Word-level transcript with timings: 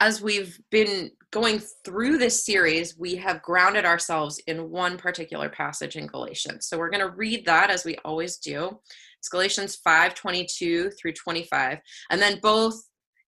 as 0.00 0.22
we've 0.22 0.58
been 0.70 1.10
going 1.30 1.60
through 1.84 2.18
this 2.18 2.44
series, 2.44 2.98
we 2.98 3.14
have 3.16 3.42
grounded 3.42 3.84
ourselves 3.84 4.40
in 4.46 4.70
one 4.70 4.96
particular 4.96 5.48
passage 5.48 5.96
in 5.96 6.06
Galatians. 6.06 6.66
So 6.66 6.78
we're 6.78 6.90
going 6.90 7.06
to 7.06 7.14
read 7.14 7.44
that 7.46 7.70
as 7.70 7.84
we 7.84 7.96
always 8.04 8.38
do. 8.38 8.80
It's 9.18 9.28
Galatians 9.28 9.76
5 9.76 10.14
22 10.14 10.90
through 10.90 11.12
25. 11.12 11.78
And 12.10 12.20
then 12.20 12.40
both, 12.42 12.74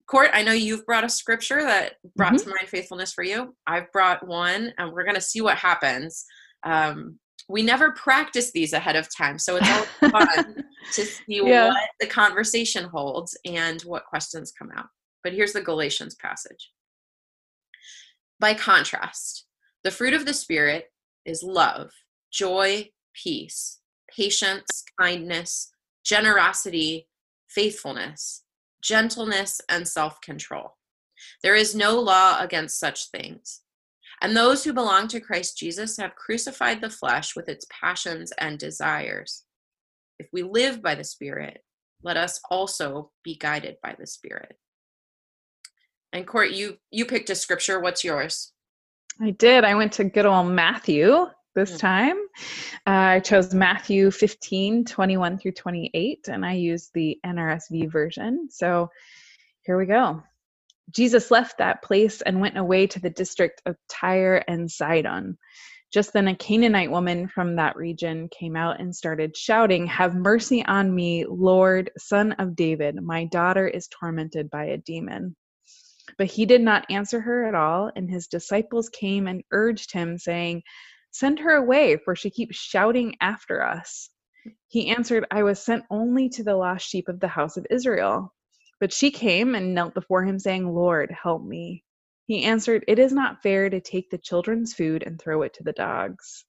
Court, 0.07 0.31
I 0.33 0.43
know 0.43 0.53
you've 0.53 0.85
brought 0.85 1.05
a 1.05 1.09
scripture 1.09 1.63
that 1.63 1.95
brought 2.17 2.33
mm-hmm. 2.33 2.51
to 2.51 2.57
mind 2.57 2.69
faithfulness 2.69 3.13
for 3.13 3.23
you. 3.23 3.55
I've 3.67 3.91
brought 3.93 4.27
one, 4.27 4.73
and 4.79 4.93
we're 4.93 5.05
going 5.05 5.15
to 5.15 5.21
see 5.21 5.41
what 5.41 5.59
happens. 5.59 6.25
Um, 6.65 7.19
we 7.49 7.63
never 7.63 7.93
practice 7.93 8.51
these 8.53 8.73
ahead 8.73 8.97
of 8.97 9.15
time, 9.15 9.39
so 9.39 9.57
it's 9.57 9.71
all 9.71 10.11
fun 10.11 10.65
to 10.95 11.05
see 11.05 11.43
yeah. 11.45 11.69
what 11.69 11.89
the 12.01 12.07
conversation 12.07 12.85
holds 12.85 13.37
and 13.45 13.81
what 13.83 14.07
questions 14.07 14.53
come 14.59 14.71
out. 14.77 14.87
But 15.23 15.33
here's 15.33 15.53
the 15.53 15.61
Galatians 15.61 16.15
passage. 16.15 16.73
By 18.41 18.55
contrast, 18.55 19.47
the 19.85 19.91
fruit 19.91 20.15
of 20.15 20.27
the 20.27 20.35
Spirit 20.35 20.93
is 21.25 21.43
love, 21.43 21.93
joy, 22.33 22.91
peace, 23.15 23.81
patience, 24.11 24.85
kindness, 25.01 25.73
generosity, 26.05 27.09
faithfulness, 27.49 28.43
gentleness, 28.83 29.61
and 29.69 29.87
self 29.87 30.21
control. 30.21 30.77
There 31.43 31.55
is 31.55 31.75
no 31.75 32.01
law 32.01 32.41
against 32.41 32.81
such 32.81 33.11
things. 33.11 33.61
And 34.21 34.37
those 34.37 34.63
who 34.65 34.73
belong 34.73 35.09
to 35.09 35.21
Christ 35.21 35.59
Jesus 35.59 35.97
have 35.97 36.15
crucified 36.15 36.81
the 36.81 36.91
flesh 36.91 37.35
with 37.35 37.49
its 37.49 37.67
passions 37.71 38.33
and 38.39 38.59
desires. 38.59 39.45
If 40.19 40.29
we 40.33 40.43
live 40.43 40.83
by 40.83 40.95
the 40.95 41.05
Spirit, 41.05 41.63
let 42.03 42.17
us 42.17 42.41
also 42.51 43.11
be 43.25 43.37
guided 43.37 43.77
by 43.83 43.97
the 43.99 44.07
Spirit. 44.07 44.57
And 46.13 46.27
Court, 46.27 46.51
you 46.51 46.79
you 46.91 47.07
picked 47.07 47.31
a 47.31 47.35
scripture. 47.35 47.81
What's 47.81 48.05
yours? 48.05 48.53
I 49.21 49.31
did. 49.31 49.65
I 49.65 49.75
went 49.75 49.93
to 49.95 50.05
good 50.05 50.27
old 50.27 50.49
Matthew 50.49 51.27
this 51.55 51.73
mm. 51.73 51.79
time. 51.79 52.17
Uh, 52.87 53.17
I 53.17 53.21
chose 53.21 53.55
Matthew 53.55 54.11
15, 54.11 54.85
21 54.85 55.39
through 55.39 55.53
28, 55.53 56.29
and 56.29 56.45
I 56.45 56.55
used 56.55 56.91
the 56.95 57.19
NRSV 57.25 57.91
version. 57.91 58.49
So 58.51 58.91
here 59.65 59.79
we 59.79 59.87
go. 59.87 60.23
Jesus 60.91 61.31
left 61.31 61.59
that 61.59 61.83
place 61.83 62.21
and 62.23 62.41
went 62.41 62.59
away 62.59 62.87
to 62.89 63.01
the 63.01 63.11
district 63.11 63.63
of 63.67 63.77
Tyre 63.89 64.43
and 64.49 64.71
Sidon. 64.71 65.39
Just 65.93 66.15
then, 66.15 66.29
a 66.29 66.35
Canaanite 66.35 66.91
woman 66.91 67.29
from 67.29 67.57
that 67.57 67.77
region 67.77 68.29
came 68.29 68.57
out 68.57 68.81
and 68.81 68.97
started 68.97 69.37
shouting, 69.37 69.87
Have 69.87 70.15
mercy 70.15 70.65
on 70.65 70.95
me, 70.95 71.27
Lord, 71.27 71.91
son 71.99 72.33
of 72.33 72.57
David. 72.57 72.97
My 73.03 73.27
daughter 73.27 73.69
is 73.69 73.89
tormented 73.89 74.49
by 74.49 74.65
a 74.65 74.79
demon. 74.79 75.37
But 76.19 76.29
he 76.29 76.47
did 76.47 76.63
not 76.63 76.91
answer 76.91 77.21
her 77.21 77.45
at 77.45 77.55
all, 77.55 77.91
and 77.97 78.11
his 78.11 78.27
disciples 78.29 78.89
came 78.89 79.27
and 79.27 79.43
urged 79.53 79.93
him, 79.93 80.19
saying, 80.19 80.63
Send 81.11 81.41
her 81.41 81.55
away, 81.57 81.99
for 81.99 82.17
she 82.17 82.31
keeps 82.31 82.57
shouting 82.57 83.17
after 83.21 83.63
us. 83.63 84.11
He 84.69 84.89
answered, 84.89 85.27
I 85.31 85.43
was 85.43 85.63
sent 85.65 85.85
only 85.91 86.29
to 86.31 86.45
the 86.45 86.57
lost 86.57 86.89
sheep 86.89 87.09
of 87.09 87.21
the 87.21 87.29
house 87.29 87.57
of 87.57 87.67
Israel. 87.71 88.35
But 88.81 88.93
she 88.93 89.11
came 89.11 89.55
and 89.55 89.75
knelt 89.75 89.95
before 89.95 90.25
him, 90.25 90.39
saying, 90.39 90.69
Lord, 90.69 91.11
help 91.11 91.45
me. 91.45 91.85
He 92.27 92.45
answered, 92.45 92.85
It 92.89 92.99
is 92.99 93.13
not 93.13 93.43
fair 93.43 93.71
to 93.71 93.81
take 93.81 94.11
the 94.11 94.19
children's 94.19 94.75
food 94.75 95.05
and 95.07 95.21
throw 95.21 95.43
it 95.43 95.55
to 95.55 95.65
the 95.65 95.73
dogs. 95.73 96.45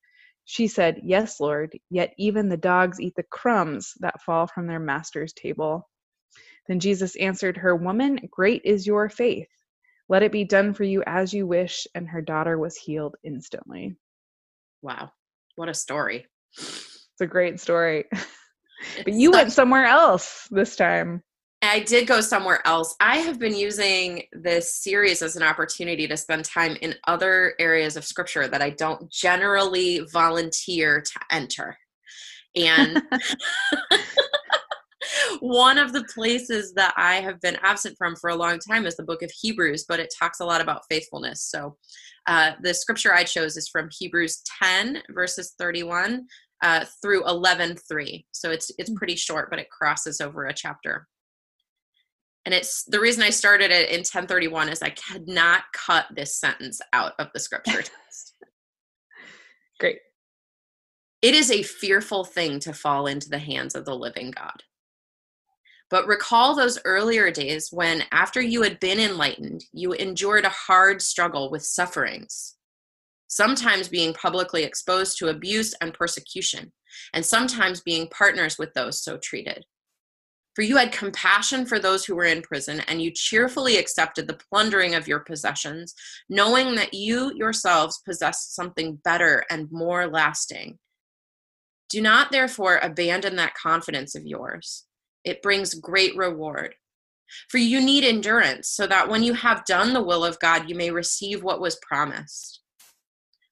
She 0.45 0.67
said, 0.67 1.01
Yes, 1.03 1.39
Lord, 1.39 1.77
yet 1.89 2.13
even 2.17 2.49
the 2.49 2.57
dogs 2.57 2.99
eat 2.99 3.15
the 3.15 3.23
crumbs 3.23 3.93
that 3.99 4.21
fall 4.21 4.47
from 4.47 4.67
their 4.67 4.79
master's 4.79 5.33
table. 5.33 5.89
Then 6.67 6.79
Jesus 6.79 7.15
answered 7.17 7.57
her, 7.57 7.75
Woman, 7.75 8.19
great 8.31 8.61
is 8.63 8.87
your 8.87 9.09
faith. 9.09 9.47
Let 10.09 10.23
it 10.23 10.31
be 10.31 10.43
done 10.43 10.73
for 10.73 10.83
you 10.83 11.03
as 11.05 11.33
you 11.33 11.47
wish. 11.47 11.87
And 11.95 12.07
her 12.07 12.21
daughter 12.21 12.57
was 12.57 12.77
healed 12.77 13.15
instantly. 13.23 13.95
Wow. 14.81 15.11
What 15.55 15.69
a 15.69 15.73
story. 15.73 16.25
It's 16.57 17.21
a 17.21 17.27
great 17.27 17.59
story. 17.59 18.05
but 18.11 19.13
you 19.13 19.31
went 19.31 19.51
somewhere 19.51 19.85
else 19.85 20.47
this 20.51 20.75
time. 20.75 21.23
I 21.61 21.79
did 21.79 22.07
go 22.07 22.19
somewhere 22.19 22.65
else. 22.67 22.93
I 22.99 23.17
have 23.17 23.39
been 23.39 23.55
using 23.55 24.23
this 24.33 24.75
series 24.75 25.21
as 25.21 25.37
an 25.37 25.43
opportunity 25.43 26.07
to 26.07 26.17
spend 26.17 26.43
time 26.43 26.75
in 26.81 26.95
other 27.07 27.53
areas 27.57 27.95
of 27.95 28.03
scripture 28.03 28.49
that 28.49 28.61
I 28.61 28.71
don't 28.71 29.09
generally 29.09 29.99
volunteer 30.11 31.01
to 31.01 31.19
enter. 31.31 31.77
And 32.55 33.01
one 35.39 35.77
of 35.77 35.93
the 35.93 36.03
places 36.05 36.73
that 36.73 36.93
I 36.97 37.15
have 37.15 37.39
been 37.41 37.57
absent 37.63 37.95
from 37.97 38.15
for 38.15 38.29
a 38.29 38.35
long 38.35 38.59
time 38.59 38.85
is 38.85 38.95
the 38.95 39.03
book 39.03 39.21
of 39.21 39.31
Hebrews, 39.31 39.85
but 39.87 39.99
it 39.99 40.13
talks 40.17 40.39
a 40.39 40.45
lot 40.45 40.61
about 40.61 40.83
faithfulness. 40.89 41.43
So 41.43 41.77
uh, 42.27 42.51
the 42.61 42.73
scripture 42.73 43.13
I 43.13 43.23
chose 43.23 43.57
is 43.57 43.67
from 43.67 43.89
Hebrews 43.91 44.41
10, 44.61 45.03
verses 45.09 45.53
31 45.59 46.25
uh, 46.63 46.85
through 47.01 47.27
11, 47.27 47.77
3. 47.89 48.25
So 48.31 48.51
it's, 48.51 48.71
it's 48.77 48.89
hmm. 48.89 48.95
pretty 48.95 49.15
short, 49.15 49.49
but 49.49 49.59
it 49.59 49.69
crosses 49.69 50.21
over 50.21 50.45
a 50.45 50.53
chapter. 50.53 51.07
And 52.45 52.53
it's 52.53 52.83
the 52.85 52.99
reason 52.99 53.23
I 53.23 53.29
started 53.29 53.71
it 53.71 53.89
in 53.89 53.99
1031 53.99 54.69
is 54.69 54.81
I 54.81 54.89
could 54.89 55.27
not 55.27 55.63
cut 55.73 56.07
this 56.13 56.37
sentence 56.37 56.81
out 56.91 57.13
of 57.19 57.27
the 57.33 57.39
scripture 57.39 57.71
text. 57.81 58.33
Great. 59.79 59.99
It 61.21 61.33
is 61.33 61.51
a 61.51 61.63
fearful 61.63 62.25
thing 62.25 62.59
to 62.59 62.73
fall 62.73 63.07
into 63.07 63.29
the 63.29 63.37
hands 63.37 63.75
of 63.75 63.85
the 63.85 63.95
living 63.95 64.31
God. 64.31 64.61
But 65.93 66.07
recall 66.07 66.55
those 66.55 66.79
earlier 66.85 67.29
days 67.29 67.69
when, 67.71 68.05
after 68.11 68.41
you 68.41 68.63
had 68.63 68.79
been 68.79 68.99
enlightened, 68.99 69.63
you 69.73 69.93
endured 69.93 70.43
a 70.43 70.49
hard 70.49 71.03
struggle 71.03 71.51
with 71.51 71.63
sufferings, 71.63 72.55
sometimes 73.27 73.89
being 73.89 74.11
publicly 74.15 74.63
exposed 74.63 75.19
to 75.19 75.27
abuse 75.27 75.75
and 75.81 75.93
persecution, 75.93 76.73
and 77.13 77.23
sometimes 77.23 77.81
being 77.81 78.07
partners 78.07 78.57
with 78.57 78.73
those 78.73 79.03
so 79.03 79.19
treated. 79.19 79.65
For 80.55 80.63
you 80.63 80.77
had 80.77 80.91
compassion 80.91 81.63
for 81.63 81.77
those 81.77 82.05
who 82.05 82.15
were 82.15 82.25
in 82.25 82.41
prison, 82.41 82.79
and 82.87 82.99
you 82.99 83.11
cheerfully 83.11 83.77
accepted 83.77 84.27
the 84.27 84.39
plundering 84.49 84.95
of 84.95 85.07
your 85.07 85.19
possessions, 85.19 85.93
knowing 86.27 86.73
that 86.73 86.95
you 86.95 87.31
yourselves 87.35 88.01
possessed 88.03 88.55
something 88.55 88.95
better 89.03 89.45
and 89.51 89.71
more 89.71 90.07
lasting. 90.07 90.79
Do 91.87 92.01
not 92.01 92.31
therefore 92.31 92.79
abandon 92.81 93.35
that 93.35 93.53
confidence 93.53 94.15
of 94.15 94.25
yours 94.25 94.85
it 95.23 95.41
brings 95.41 95.73
great 95.73 96.15
reward. 96.15 96.75
For 97.49 97.57
you 97.57 97.81
need 97.81 98.03
endurance, 98.03 98.69
so 98.69 98.85
that 98.87 99.09
when 99.09 99.23
you 99.23 99.33
have 99.33 99.65
done 99.65 99.93
the 99.93 100.03
will 100.03 100.23
of 100.23 100.39
God, 100.39 100.69
you 100.69 100.75
may 100.75 100.91
receive 100.91 101.43
what 101.43 101.61
was 101.61 101.77
promised. 101.77 102.61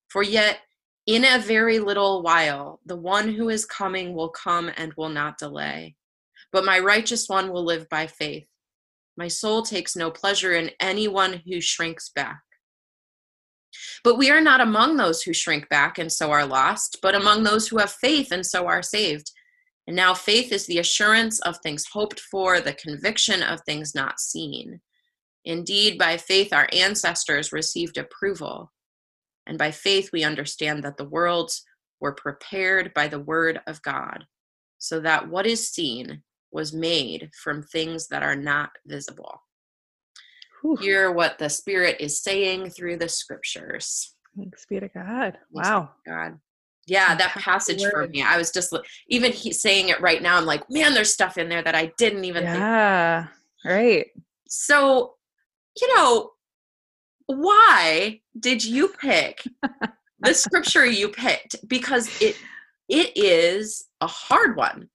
For 0.10 0.24
yet, 0.24 0.60
in 1.08 1.26
a 1.26 1.40
very 1.40 1.80
little 1.80 2.22
while, 2.22 2.80
the 2.86 2.96
one 2.96 3.34
who 3.34 3.50
is 3.50 3.66
coming 3.66 4.14
will 4.14 4.30
come 4.30 4.70
and 4.78 4.94
will 4.96 5.10
not 5.10 5.38
delay. 5.38 5.96
But 6.52 6.66
my 6.66 6.80
righteous 6.80 7.28
one 7.28 7.52
will 7.52 7.64
live 7.64 7.88
by 7.90 8.08
faith. 8.08 8.46
My 9.18 9.28
soul 9.28 9.62
takes 9.64 9.96
no 9.96 10.12
pleasure 10.12 10.54
in 10.54 10.72
anyone 10.80 11.42
who 11.46 11.60
shrinks 11.60 12.10
back. 12.10 12.42
But 14.04 14.18
we 14.18 14.30
are 14.30 14.42
not 14.42 14.62
among 14.62 14.98
those 14.98 15.22
who 15.22 15.34
shrink 15.34 15.70
back 15.70 15.98
and 15.98 16.12
so 16.12 16.32
are 16.32 16.46
lost, 16.46 16.98
but 17.02 17.16
among 17.16 17.44
those 17.44 17.68
who 17.68 17.78
have 17.78 17.92
faith 17.92 18.32
and 18.32 18.46
so 18.46 18.68
are 18.68 18.84
saved. 18.84 19.32
And 19.92 19.98
now 19.98 20.14
faith 20.14 20.54
is 20.54 20.66
the 20.68 20.80
assurance 20.80 21.42
of 21.42 21.58
things 21.58 21.86
hoped 21.92 22.22
for, 22.22 22.62
the 22.62 22.72
conviction 22.72 23.44
of 23.44 23.60
things 23.60 23.94
not 23.94 24.22
seen. 24.22 24.80
Indeed, 25.44 25.98
by 25.98 26.16
faith, 26.16 26.54
our 26.54 26.70
ancestors 26.72 27.52
received 27.52 27.98
approval. 27.98 28.72
And 29.48 29.58
by 29.58 29.72
faith, 29.72 30.10
we 30.14 30.24
understand 30.24 30.82
that 30.84 30.96
the 30.96 31.10
worlds 31.10 31.66
were 32.00 32.14
prepared 32.14 32.94
by 32.94 33.10
the 33.10 33.20
word 33.20 33.60
of 33.68 33.82
God, 33.82 34.24
so 34.78 35.02
that 35.02 35.28
what 35.28 35.46
is 35.46 35.68
seen 35.68 36.24
was 36.54 36.72
made 36.72 37.30
from 37.44 37.62
things 37.62 38.08
that 38.08 38.24
are 38.24 38.38
not 38.38 38.70
visible. 38.86 39.44
Whew. 40.62 40.78
Hear 40.78 41.12
what 41.12 41.38
the 41.38 41.50
Spirit 41.50 41.98
is 42.00 42.24
saying 42.24 42.70
through 42.70 42.96
the 42.96 43.10
scriptures. 43.10 44.16
Thanks 44.38 44.66
be 44.70 44.80
to 44.80 44.88
God. 44.88 45.38
Wow. 45.52 45.90
God 46.08 46.40
yeah 46.88 47.16
that 47.16 47.30
passage 47.32 47.84
for 47.92 48.08
me 48.08 48.22
i 48.24 48.38
was 48.38 48.52
just 48.52 48.76
even 49.08 49.32
he, 49.32 49.54
saying 49.54 49.90
it 49.90 50.02
right 50.02 50.22
now 50.22 50.38
i'm 50.38 50.46
like 50.46 50.68
man 50.70 50.94
there's 50.94 51.14
stuff 51.14 51.38
in 51.38 51.48
there 51.48 51.62
that 51.62 51.76
i 51.76 51.92
didn't 51.98 52.26
even 52.26 52.44
yeah 52.44 53.28
think. 53.64 53.74
right. 53.74 54.06
So 54.48 55.16
you 55.80 55.96
know 55.96 56.32
why 57.28 58.20
did 58.40 58.64
you 58.64 58.90
pick 59.00 59.44
the 60.20 60.34
scripture 60.34 60.86
you 60.86 61.10
picked? 61.10 61.56
Because 61.68 62.10
it 62.22 62.36
it 62.90 63.16
is 63.16 63.86
a 64.02 64.08
hard 64.08 64.56
one. 64.56 64.90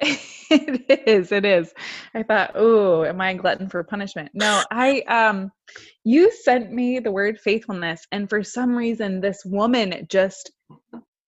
It 0.54 1.08
is 1.08 1.32
it 1.32 1.46
is. 1.46 1.72
I 2.14 2.22
thought 2.24 2.50
oh 2.56 3.04
am 3.04 3.22
i 3.22 3.30
a 3.30 3.34
glutton 3.34 3.70
for 3.70 3.82
punishment? 3.84 4.32
No 4.34 4.62
i 4.70 5.00
um 5.08 5.50
you 6.04 6.30
sent 6.30 6.70
me 6.70 6.98
the 6.98 7.10
word 7.10 7.38
faithfulness 7.40 8.06
and 8.12 8.28
for 8.28 8.42
some 8.42 8.76
reason 8.76 9.22
this 9.22 9.42
woman 9.46 10.06
just 10.10 10.50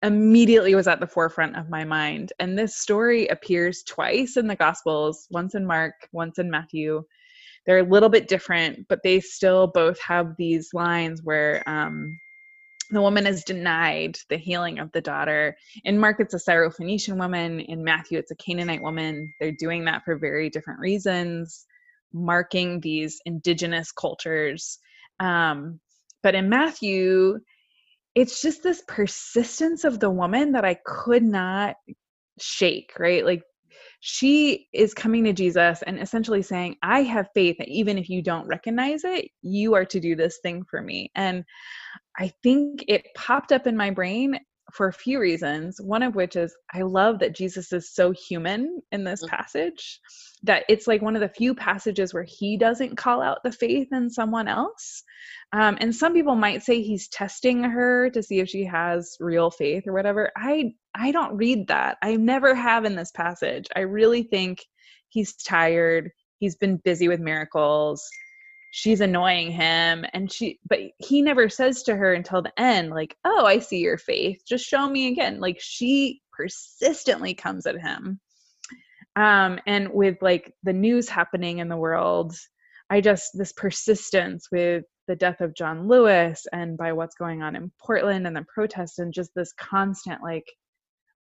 immediately 0.04 0.74
was 0.74 0.86
at 0.86 1.00
the 1.00 1.06
forefront 1.06 1.56
of 1.56 1.70
my 1.70 1.84
mind. 1.84 2.32
And 2.38 2.56
this 2.56 2.76
story 2.76 3.26
appears 3.28 3.82
twice 3.82 4.36
in 4.36 4.46
the 4.46 4.54
Gospels 4.54 5.26
once 5.30 5.54
in 5.54 5.66
Mark, 5.66 5.94
once 6.12 6.38
in 6.38 6.50
Matthew. 6.50 7.02
they're 7.66 7.78
a 7.78 7.90
little 7.90 8.10
bit 8.10 8.28
different, 8.28 8.86
but 8.88 9.00
they 9.02 9.18
still 9.20 9.66
both 9.68 9.98
have 10.00 10.34
these 10.36 10.68
lines 10.74 11.22
where 11.24 11.66
um, 11.66 12.18
the 12.90 13.00
woman 13.00 13.26
is 13.26 13.42
denied 13.44 14.18
the 14.28 14.36
healing 14.36 14.78
of 14.78 14.92
the 14.92 15.00
daughter. 15.00 15.56
In 15.84 15.98
Mark, 15.98 16.20
it's 16.20 16.34
a 16.34 16.38
Syrophoenician 16.38 17.16
woman. 17.16 17.60
In 17.60 17.82
Matthew, 17.82 18.18
it's 18.18 18.30
a 18.30 18.36
Canaanite 18.36 18.82
woman. 18.82 19.32
They're 19.40 19.56
doing 19.58 19.86
that 19.86 20.04
for 20.04 20.16
very 20.18 20.50
different 20.50 20.80
reasons, 20.80 21.64
marking 22.12 22.80
these 22.80 23.18
indigenous 23.24 23.90
cultures. 23.90 24.78
Um, 25.20 25.80
but 26.22 26.34
in 26.34 26.48
Matthew, 26.48 27.38
it's 28.14 28.40
just 28.40 28.62
this 28.62 28.82
persistence 28.86 29.84
of 29.84 30.00
the 30.00 30.10
woman 30.10 30.52
that 30.52 30.64
I 30.64 30.78
could 30.84 31.22
not 31.22 31.76
shake, 32.38 32.92
right? 32.98 33.24
Like 33.24 33.42
she 34.00 34.68
is 34.72 34.94
coming 34.94 35.24
to 35.24 35.32
Jesus 35.32 35.82
and 35.82 35.98
essentially 35.98 36.42
saying, 36.42 36.76
I 36.82 37.02
have 37.02 37.28
faith 37.34 37.56
that 37.58 37.68
even 37.68 37.98
if 37.98 38.08
you 38.08 38.22
don't 38.22 38.46
recognize 38.46 39.02
it, 39.04 39.30
you 39.42 39.74
are 39.74 39.84
to 39.86 40.00
do 40.00 40.14
this 40.14 40.38
thing 40.42 40.64
for 40.70 40.82
me. 40.82 41.10
And 41.14 41.44
I 42.18 42.32
think 42.42 42.84
it 42.86 43.06
popped 43.16 43.50
up 43.50 43.66
in 43.66 43.76
my 43.76 43.90
brain 43.90 44.38
for 44.74 44.88
a 44.88 44.92
few 44.92 45.20
reasons. 45.20 45.80
One 45.80 46.02
of 46.02 46.14
which 46.14 46.36
is 46.36 46.54
I 46.72 46.82
love 46.82 47.20
that 47.20 47.34
Jesus 47.34 47.72
is 47.72 47.94
so 47.94 48.10
human 48.10 48.82
in 48.92 49.04
this 49.04 49.22
mm-hmm. 49.22 49.34
passage 49.34 50.00
that 50.42 50.64
it's 50.68 50.86
like 50.86 51.00
one 51.00 51.14
of 51.14 51.22
the 51.22 51.28
few 51.28 51.54
passages 51.54 52.12
where 52.12 52.26
he 52.26 52.56
doesn't 52.56 52.96
call 52.96 53.22
out 53.22 53.38
the 53.44 53.52
faith 53.52 53.88
in 53.92 54.10
someone 54.10 54.48
else. 54.48 55.02
Um, 55.52 55.78
and 55.80 55.94
some 55.94 56.12
people 56.12 56.34
might 56.34 56.62
say 56.62 56.82
he's 56.82 57.08
testing 57.08 57.62
her 57.62 58.10
to 58.10 58.22
see 58.22 58.40
if 58.40 58.48
she 58.48 58.64
has 58.64 59.16
real 59.20 59.50
faith 59.50 59.84
or 59.86 59.92
whatever. 59.92 60.30
I 60.36 60.74
I 60.94 61.12
don't 61.12 61.36
read 61.36 61.68
that. 61.68 61.98
I 62.02 62.16
never 62.16 62.54
have 62.54 62.84
in 62.84 62.96
this 62.96 63.12
passage. 63.12 63.66
I 63.74 63.80
really 63.80 64.24
think 64.24 64.58
he's 65.08 65.34
tired. 65.34 66.10
He's 66.38 66.56
been 66.56 66.76
busy 66.78 67.08
with 67.08 67.20
miracles 67.20 68.06
she's 68.76 69.00
annoying 69.00 69.52
him 69.52 70.04
and 70.14 70.32
she 70.32 70.58
but 70.68 70.80
he 70.98 71.22
never 71.22 71.48
says 71.48 71.84
to 71.84 71.94
her 71.94 72.12
until 72.12 72.42
the 72.42 72.60
end 72.60 72.90
like 72.90 73.16
oh 73.24 73.46
i 73.46 73.56
see 73.56 73.78
your 73.78 73.96
faith 73.96 74.42
just 74.44 74.66
show 74.66 74.90
me 74.90 75.06
again. 75.06 75.38
Like 75.38 75.58
she 75.60 76.20
persistently 76.32 77.34
comes 77.34 77.66
at 77.66 77.80
him. 77.80 78.18
Um 79.14 79.60
and 79.68 79.90
with 79.92 80.16
like 80.22 80.52
the 80.64 80.72
news 80.72 81.08
happening 81.08 81.58
in 81.58 81.68
the 81.68 81.76
world 81.76 82.34
i 82.90 83.00
just 83.00 83.30
this 83.38 83.52
persistence 83.52 84.48
with 84.50 84.82
the 85.06 85.14
death 85.14 85.40
of 85.40 85.54
john 85.54 85.86
lewis 85.86 86.44
and 86.52 86.76
by 86.76 86.92
what's 86.92 87.14
going 87.14 87.44
on 87.44 87.54
in 87.54 87.70
portland 87.80 88.26
and 88.26 88.36
the 88.36 88.44
protests 88.52 88.98
and 88.98 89.14
just 89.14 89.30
this 89.36 89.52
constant 89.52 90.20
like 90.20 90.50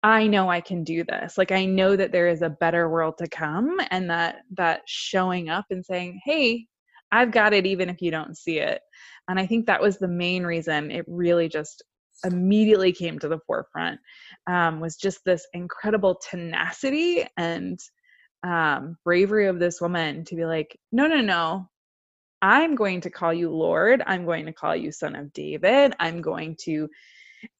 I 0.01 0.27
know 0.27 0.49
I 0.49 0.61
can 0.61 0.85
do 0.85 1.03
this. 1.03 1.37
Like 1.37 1.51
I 1.51 1.65
know 1.65 1.97
that 1.97 2.13
there 2.13 2.29
is 2.29 2.41
a 2.41 2.49
better 2.49 2.87
world 2.87 3.17
to 3.17 3.27
come 3.27 3.81
and 3.91 4.09
that 4.09 4.43
that 4.55 4.83
showing 4.85 5.49
up 5.49 5.65
and 5.71 5.83
saying, 5.85 6.21
"Hey, 6.23 6.67
I've 7.11 7.31
got 7.31 7.53
it 7.53 7.65
even 7.65 7.89
if 7.89 8.01
you 8.01 8.11
don't 8.11 8.37
see 8.37 8.59
it. 8.59 8.81
And 9.27 9.39
I 9.39 9.45
think 9.45 9.65
that 9.65 9.81
was 9.81 9.97
the 9.97 10.07
main 10.07 10.43
reason 10.43 10.91
it 10.91 11.05
really 11.07 11.49
just 11.49 11.83
immediately 12.25 12.91
came 12.91 13.17
to 13.19 13.27
the 13.27 13.39
forefront 13.47 13.99
um, 14.47 14.79
was 14.79 14.95
just 14.95 15.23
this 15.25 15.47
incredible 15.53 16.19
tenacity 16.29 17.25
and 17.37 17.79
um, 18.43 18.97
bravery 19.03 19.47
of 19.47 19.59
this 19.59 19.81
woman 19.81 20.25
to 20.25 20.35
be 20.35 20.45
like, 20.45 20.77
no, 20.91 21.07
no, 21.07 21.21
no. 21.21 21.69
I'm 22.41 22.75
going 22.75 23.01
to 23.01 23.09
call 23.09 23.33
you 23.33 23.51
Lord. 23.51 24.01
I'm 24.05 24.25
going 24.25 24.45
to 24.45 24.53
call 24.53 24.75
you 24.75 24.91
Son 24.91 25.15
of 25.15 25.33
David. 25.33 25.93
I'm 25.99 26.21
going 26.21 26.55
to 26.61 26.87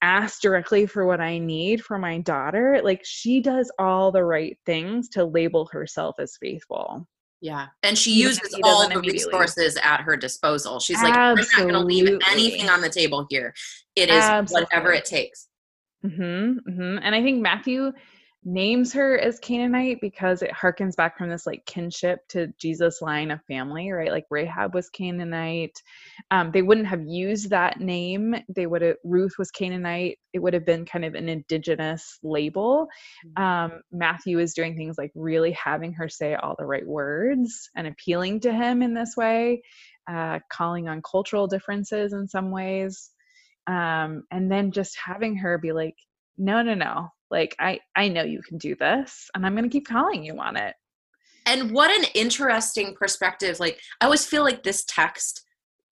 ask 0.01 0.41
directly 0.41 0.85
for 0.85 1.05
what 1.05 1.19
I 1.19 1.37
need 1.37 1.83
for 1.83 1.97
my 1.97 2.19
daughter. 2.19 2.79
Like 2.83 3.01
she 3.03 3.41
does 3.41 3.71
all 3.77 4.11
the 4.11 4.23
right 4.23 4.57
things 4.65 5.09
to 5.09 5.25
label 5.25 5.65
herself 5.71 6.15
as 6.19 6.37
faithful. 6.39 7.07
Yeah. 7.41 7.67
And 7.83 7.97
she 7.97 8.11
uses 8.11 8.57
all 8.63 8.89
the 8.89 8.99
resources 8.99 9.77
at 9.81 10.01
her 10.01 10.17
disposal. 10.17 10.79
She's 10.79 11.01
like, 11.01 11.15
Absolutely. 11.15 11.43
we're 11.43 11.71
not 11.71 11.71
going 11.71 11.87
to 11.87 11.87
leave 11.87 12.19
anything 12.29 12.69
on 12.69 12.81
the 12.81 12.89
table 12.89 13.25
here. 13.29 13.53
It 13.95 14.09
is 14.09 14.23
Absolutely. 14.23 14.65
whatever 14.65 14.91
it 14.91 15.05
takes. 15.05 15.47
Mm-hmm, 16.05 16.69
mm-hmm. 16.69 16.97
And 17.01 17.15
I 17.15 17.23
think 17.23 17.41
Matthew 17.41 17.91
names 18.45 18.93
her 18.93 19.19
as 19.19 19.37
Canaanite 19.39 19.99
because 19.99 20.41
it 20.41 20.51
harkens 20.51 20.95
back 20.95 21.17
from 21.17 21.29
this 21.29 21.45
like 21.45 21.65
kinship 21.65 22.25
to 22.29 22.47
Jesus' 22.57 23.01
line 23.01 23.31
of 23.31 23.43
family, 23.45 23.91
right? 23.91 24.11
Like 24.11 24.25
Rahab 24.29 24.73
was 24.73 24.89
Canaanite. 24.89 25.81
Um, 26.31 26.51
they 26.51 26.61
wouldn't 26.61 26.87
have 26.87 27.03
used 27.05 27.49
that 27.49 27.81
name. 27.81 28.35
They 28.47 28.65
would 28.65 28.81
have, 28.81 28.95
Ruth 29.03 29.33
was 29.37 29.51
Canaanite. 29.51 30.19
It 30.31 30.39
would 30.39 30.53
have 30.53 30.65
been 30.65 30.85
kind 30.85 31.03
of 31.03 31.15
an 31.15 31.27
indigenous 31.27 32.17
label. 32.23 32.87
Mm-hmm. 33.37 33.43
Um, 33.43 33.81
Matthew 33.91 34.39
is 34.39 34.53
doing 34.53 34.77
things 34.77 34.97
like 34.97 35.11
really 35.15 35.51
having 35.51 35.93
her 35.93 36.07
say 36.07 36.35
all 36.35 36.55
the 36.57 36.65
right 36.65 36.87
words 36.87 37.69
and 37.75 37.87
appealing 37.87 38.39
to 38.41 38.53
him 38.53 38.81
in 38.81 38.93
this 38.93 39.15
way, 39.17 39.61
uh, 40.09 40.39
calling 40.49 40.87
on 40.87 41.01
cultural 41.01 41.47
differences 41.47 42.13
in 42.13 42.27
some 42.27 42.51
ways. 42.51 43.11
Um, 43.67 44.23
and 44.31 44.49
then 44.49 44.71
just 44.71 44.97
having 44.97 45.35
her 45.35 45.57
be 45.57 45.73
like, 45.73 45.95
no, 46.37 46.61
no, 46.61 46.73
no, 46.73 47.09
like 47.31 47.55
i 47.59 47.79
i 47.95 48.07
know 48.07 48.23
you 48.23 48.41
can 48.41 48.57
do 48.57 48.75
this 48.75 49.29
and 49.35 49.45
i'm 49.45 49.55
going 49.55 49.63
to 49.63 49.69
keep 49.69 49.87
calling 49.87 50.23
you 50.23 50.39
on 50.39 50.55
it. 50.57 50.75
And 51.45 51.71
what 51.71 51.89
an 51.89 52.05
interesting 52.13 52.95
perspective 52.95 53.59
like 53.59 53.79
i 54.01 54.05
always 54.05 54.25
feel 54.25 54.43
like 54.43 54.63
this 54.63 54.83
text 54.87 55.45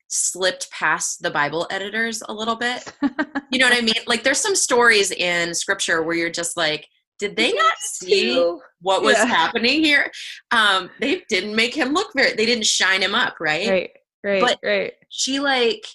slipped 0.09 0.71
past 0.71 1.21
the 1.21 1.31
bible 1.31 1.67
editors 1.69 2.21
a 2.27 2.33
little 2.33 2.55
bit. 2.55 2.91
You 3.49 3.59
know 3.59 3.69
what 3.69 3.77
i 3.77 3.81
mean? 3.81 3.95
Like 4.07 4.23
there's 4.23 4.41
some 4.41 4.55
stories 4.55 5.11
in 5.11 5.55
scripture 5.55 6.03
where 6.03 6.17
you're 6.17 6.29
just 6.29 6.57
like 6.57 6.87
did 7.17 7.35
they 7.35 7.53
not 7.53 7.77
see 7.79 8.35
what 8.81 9.01
was 9.01 9.15
yeah. 9.17 9.25
happening 9.25 9.83
here? 9.83 10.11
Um 10.51 10.89
they 10.99 11.23
didn't 11.29 11.55
make 11.55 11.73
him 11.73 11.93
look 11.93 12.11
very 12.13 12.33
they 12.33 12.45
didn't 12.45 12.65
shine 12.65 13.01
him 13.01 13.15
up 13.15 13.35
right? 13.39 13.69
Right 13.69 13.89
right 14.23 14.41
but 14.41 14.59
right. 14.63 14.93
she 15.09 15.39
like 15.39 15.85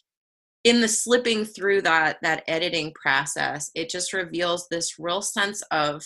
in 0.64 0.80
the 0.80 0.88
slipping 0.88 1.44
through 1.44 1.82
that 1.82 2.18
that 2.22 2.44
editing 2.46 2.92
process 2.92 3.70
it 3.74 3.90
just 3.90 4.12
reveals 4.12 4.68
this 4.68 4.98
real 4.98 5.22
sense 5.22 5.62
of 5.70 6.04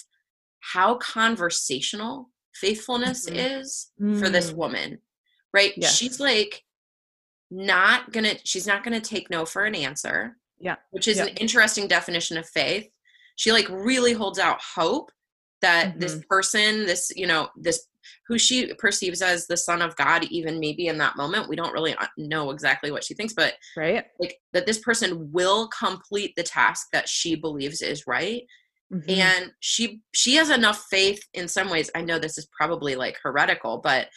how 0.61 0.97
conversational 0.97 2.31
faithfulness 2.55 3.29
mm-hmm. 3.29 3.38
is 3.38 3.91
mm. 4.00 4.19
for 4.19 4.29
this 4.29 4.53
mm. 4.53 4.56
woman 4.56 4.99
right 5.53 5.73
yes. 5.76 5.94
she's 5.94 6.19
like 6.20 6.62
not 7.50 8.12
gonna 8.12 8.35
she's 8.44 8.67
not 8.67 8.82
gonna 8.82 9.01
take 9.01 9.31
no 9.31 9.44
for 9.44 9.65
an 9.65 9.75
answer 9.75 10.36
yeah 10.58 10.77
which 10.91 11.06
is 11.06 11.19
yeah. 11.19 11.25
an 11.25 11.36
interesting 11.36 11.86
definition 11.86 12.36
of 12.36 12.48
faith 12.48 12.89
she 13.36 13.53
like 13.53 13.69
really 13.69 14.13
holds 14.13 14.39
out 14.39 14.58
hope 14.75 15.10
that 15.60 15.91
mm-hmm. 15.91 16.01
this 16.01 16.20
person 16.29 16.86
this 16.86 17.13
you 17.15 17.27
know 17.27 17.48
this 17.56 17.86
who 18.29 18.39
she 18.39 18.72
perceives 18.75 19.22
as 19.22 19.46
the 19.46 19.56
son 19.56 19.82
of 19.82 19.96
God, 19.96 20.25
even 20.31 20.60
maybe 20.60 20.89
in 20.89 20.98
that 20.98 21.17
moment. 21.17 21.48
We 21.48 21.56
don't 21.56 21.72
really 21.72 21.94
uh, 21.94 22.06
know 22.17 22.51
exactly 22.51 22.91
what 22.91 23.05
she 23.05 23.15
thinks, 23.15 23.34
but 23.34 23.55
right, 23.77 24.05
like 24.19 24.39
that 24.53 24.67
this 24.67 24.79
person 24.79 25.31
will 25.32 25.69
complete 25.69 26.32
the 26.36 26.43
task 26.43 26.89
that 26.93 27.08
she 27.08 27.34
believes 27.34 27.82
is 27.82 28.06
right. 28.06 28.43
Mm-hmm. 28.93 29.10
And 29.10 29.53
she 29.60 30.03
she 30.15 30.34
has 30.36 30.51
enough 30.51 30.86
faith 30.91 31.20
in 31.34 31.48
some 31.48 31.70
ways. 31.70 31.91
I 31.94 32.03
know 32.03 32.19
this 32.19 32.39
is 32.39 32.48
probably 32.56 32.94
like 32.94 33.19
heretical, 33.22 33.79
but 33.79 34.08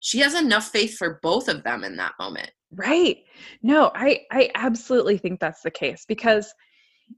she 0.00 0.18
has 0.20 0.34
enough 0.34 0.68
faith 0.68 0.96
for 0.96 1.18
both 1.22 1.48
of 1.48 1.62
them 1.62 1.84
in 1.84 1.96
that 1.96 2.12
moment. 2.18 2.50
Right. 2.72 3.18
No, 3.62 3.90
I 3.94 4.20
I 4.30 4.50
absolutely 4.54 5.18
think 5.18 5.40
that's 5.40 5.62
the 5.62 5.70
case 5.70 6.04
because 6.06 6.52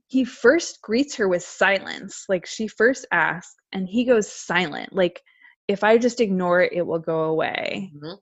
he 0.07 0.23
first 0.23 0.81
greets 0.81 1.15
her 1.15 1.27
with 1.27 1.43
silence. 1.43 2.25
Like 2.29 2.45
she 2.45 2.67
first 2.67 3.05
asks 3.11 3.55
and 3.71 3.87
he 3.87 4.05
goes 4.05 4.31
silent. 4.31 4.93
Like 4.93 5.21
if 5.67 5.83
I 5.83 5.97
just 5.97 6.21
ignore 6.21 6.61
it, 6.61 6.73
it 6.73 6.85
will 6.85 6.99
go 6.99 7.23
away. 7.25 7.91
Mm-hmm. 7.95 8.15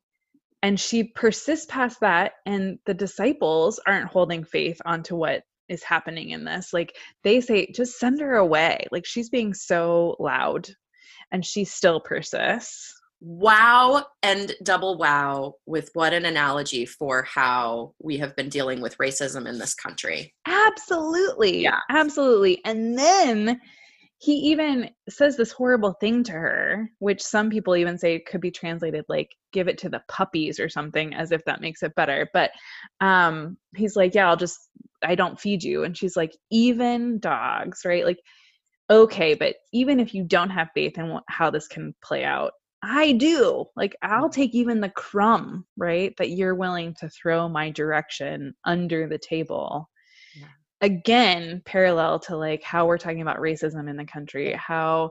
And 0.64 0.80
she 0.80 1.06
persists 1.06 1.66
past 1.68 2.00
that, 2.02 2.34
and 2.46 2.78
the 2.86 2.94
disciples 2.94 3.80
aren't 3.88 4.10
holding 4.10 4.44
faith 4.44 4.80
onto 4.86 5.16
what 5.16 5.42
is 5.70 5.82
happening 5.84 6.32
in 6.32 6.46
this. 6.46 6.72
Like 6.72 6.96
they 7.24 7.42
say, 7.42 7.72
just 7.72 7.98
send 7.98 8.20
her 8.20 8.36
away. 8.36 8.86
Like 8.92 9.06
she's 9.06 9.30
being 9.30 9.54
so 9.54 10.16
loud, 10.20 10.70
and 11.32 11.46
she 11.46 11.64
still 11.64 12.00
persists. 12.00 12.94
Wow 13.24 14.04
and 14.24 14.56
double 14.64 14.98
wow 14.98 15.54
with 15.68 15.92
what 15.94 16.12
an 16.12 16.26
analogy 16.26 16.88
for 16.88 17.22
how 17.22 17.94
we 18.00 18.18
have 18.18 18.36
been 18.36 18.50
dealing 18.50 18.82
with 18.82 18.98
racism 18.98 19.48
in 19.48 19.60
this 19.60 19.76
country. 19.76 20.34
Absolutely. 20.48 21.62
Yeah. 21.62 21.80
Absolutely. 21.92 22.62
And 22.66 22.98
then 22.98 23.62
he 24.22 24.34
even 24.34 24.92
says 25.10 25.36
this 25.36 25.52
horrible 25.52 25.94
thing 25.94 26.24
to 26.26 26.32
her, 26.34 26.92
which 27.00 27.24
some 27.24 27.50
people 27.50 27.76
even 27.76 27.98
say 27.98 28.20
could 28.20 28.40
be 28.40 28.52
translated 28.52 29.04
like 29.10 29.36
give 29.52 29.68
it 29.68 29.80
to 29.80 29.90
the 29.90 30.04
puppies 30.08 30.60
or 30.60 30.70
something, 30.70 31.16
as 31.16 31.32
if 31.32 31.44
that 31.46 31.60
makes 31.60 31.82
it 31.82 31.96
better. 31.96 32.30
But 32.32 32.52
um, 33.00 33.58
he's 33.76 33.96
like, 33.96 34.14
Yeah, 34.14 34.30
I'll 34.30 34.38
just, 34.38 34.60
I 35.04 35.16
don't 35.16 35.40
feed 35.40 35.64
you. 35.64 35.84
And 35.86 35.98
she's 35.98 36.16
like, 36.16 36.38
Even 36.52 37.18
dogs, 37.18 37.82
right? 37.84 38.06
Like, 38.06 38.20
okay, 38.92 39.34
but 39.34 39.56
even 39.74 40.00
if 40.00 40.14
you 40.14 40.24
don't 40.24 40.52
have 40.52 40.70
faith 40.76 41.00
in 41.00 41.18
how 41.28 41.50
this 41.50 41.68
can 41.68 41.96
play 42.04 42.24
out, 42.24 42.52
I 42.84 43.14
do. 43.14 43.66
Like, 43.76 43.96
I'll 44.04 44.30
mm. 44.30 44.34
take 44.34 44.54
even 44.54 44.82
the 44.82 44.90
crumb, 44.90 45.66
right, 45.78 46.14
that 46.20 46.30
you're 46.30 46.54
willing 46.54 46.94
to 47.00 47.10
throw 47.10 47.50
my 47.50 47.72
direction 47.72 48.54
under 48.66 49.08
the 49.08 49.18
table 49.20 49.90
again 50.82 51.62
parallel 51.66 52.20
to 52.20 52.36
like 52.36 52.64
how 52.64 52.86
we're 52.88 52.98
talking 52.98 53.22
about 53.22 53.38
racism 53.38 53.90
in 53.90 53.96
the 53.98 54.06
country 54.06 54.52
how 54.54 55.10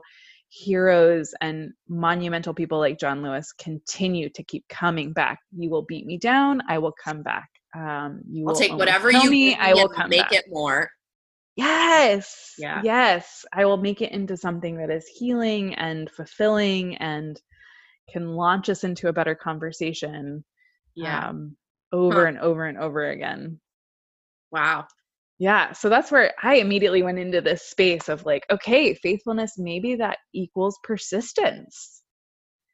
heroes 0.49 1.33
and 1.39 1.71
monumental 1.87 2.53
people 2.53 2.77
like 2.77 2.99
John 2.99 3.21
Lewis 3.23 3.53
continue 3.53 4.29
to 4.31 4.43
keep 4.43 4.67
coming 4.67 5.13
back. 5.13 5.39
You 5.57 5.69
will 5.69 5.83
beat 5.83 6.05
me 6.05 6.17
down, 6.17 6.61
I 6.67 6.77
will 6.79 6.91
come 7.01 7.23
back. 7.23 7.47
Um, 7.73 8.19
you 8.29 8.43
I'll 8.45 8.53
will 8.53 8.59
take 8.59 8.73
whatever 8.73 9.09
you 9.09 9.29
me, 9.31 9.55
I 9.55 9.73
will 9.73 9.87
come 9.87 10.09
make 10.09 10.23
back. 10.23 10.33
it 10.33 10.45
more. 10.49 10.89
Yes. 11.55 12.53
Yeah. 12.57 12.81
Yes. 12.83 13.45
I 13.53 13.63
will 13.63 13.77
make 13.77 14.01
it 14.01 14.11
into 14.11 14.35
something 14.35 14.75
that 14.77 14.89
is 14.89 15.07
healing 15.07 15.73
and 15.75 16.09
fulfilling 16.11 16.97
and 16.97 17.39
can 18.11 18.33
launch 18.35 18.67
us 18.67 18.83
into 18.83 19.07
a 19.07 19.13
better 19.13 19.35
conversation 19.35 20.43
Yeah. 20.95 21.29
um, 21.29 21.55
over 21.93 22.23
Huh. 22.23 22.27
and 22.27 22.39
over 22.39 22.65
and 22.65 22.77
over 22.77 23.09
again. 23.09 23.59
wow. 24.51 24.85
Yeah. 25.41 25.71
So 25.71 25.89
that's 25.89 26.11
where 26.11 26.33
I 26.43 26.57
immediately 26.57 27.01
went 27.01 27.17
into 27.17 27.41
this 27.41 27.63
space 27.63 28.09
of 28.09 28.27
like, 28.27 28.43
okay, 28.51 28.93
faithfulness, 28.93 29.53
maybe 29.57 29.95
that 29.95 30.19
equals 30.35 30.77
persistence. 30.83 32.03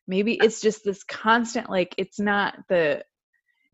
Maybe 0.06 0.34
it's 0.34 0.60
just 0.60 0.84
this 0.84 1.02
constant, 1.06 1.70
like, 1.70 1.96
it's 1.98 2.20
not 2.20 2.56
the 2.68 3.06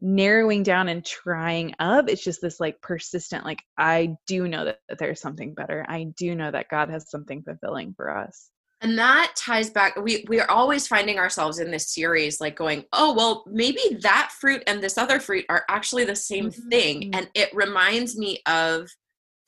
narrowing 0.01 0.63
down 0.63 0.89
and 0.89 1.03
trying 1.03 1.73
up. 1.79 2.07
It's 2.07 2.23
just 2.23 2.41
this 2.41 2.59
like 2.59 2.81
persistent, 2.81 3.45
like, 3.45 3.63
I 3.79 4.15
do 4.27 4.47
know 4.47 4.65
that, 4.65 4.79
that 4.89 4.99
there's 4.99 5.21
something 5.21 5.55
better. 5.55 5.83
I 5.89 6.05
do 6.15 6.35
know 6.35 6.51
that 6.51 6.69
God 6.69 6.89
has 6.89 7.09
something 7.09 7.43
fulfilling 7.43 7.95
for 7.97 8.15
us. 8.15 8.49
And 8.83 8.97
that 8.99 9.33
ties 9.37 9.69
back. 9.69 9.95
We 9.95 10.25
we 10.27 10.41
are 10.41 10.51
always 10.51 10.87
finding 10.87 11.17
ourselves 11.17 11.59
in 11.59 11.71
this 11.71 11.87
series, 11.87 12.41
like 12.41 12.57
going, 12.57 12.83
oh 12.91 13.13
well, 13.13 13.45
maybe 13.47 13.97
that 14.01 14.31
fruit 14.37 14.61
and 14.67 14.83
this 14.83 14.97
other 14.97 15.21
fruit 15.21 15.45
are 15.47 15.63
actually 15.69 16.03
the 16.03 16.15
same 16.15 16.51
thing. 16.51 17.11
Mhm. 17.11 17.15
And 17.15 17.29
it 17.33 17.49
reminds 17.55 18.17
me 18.17 18.41
of 18.45 18.89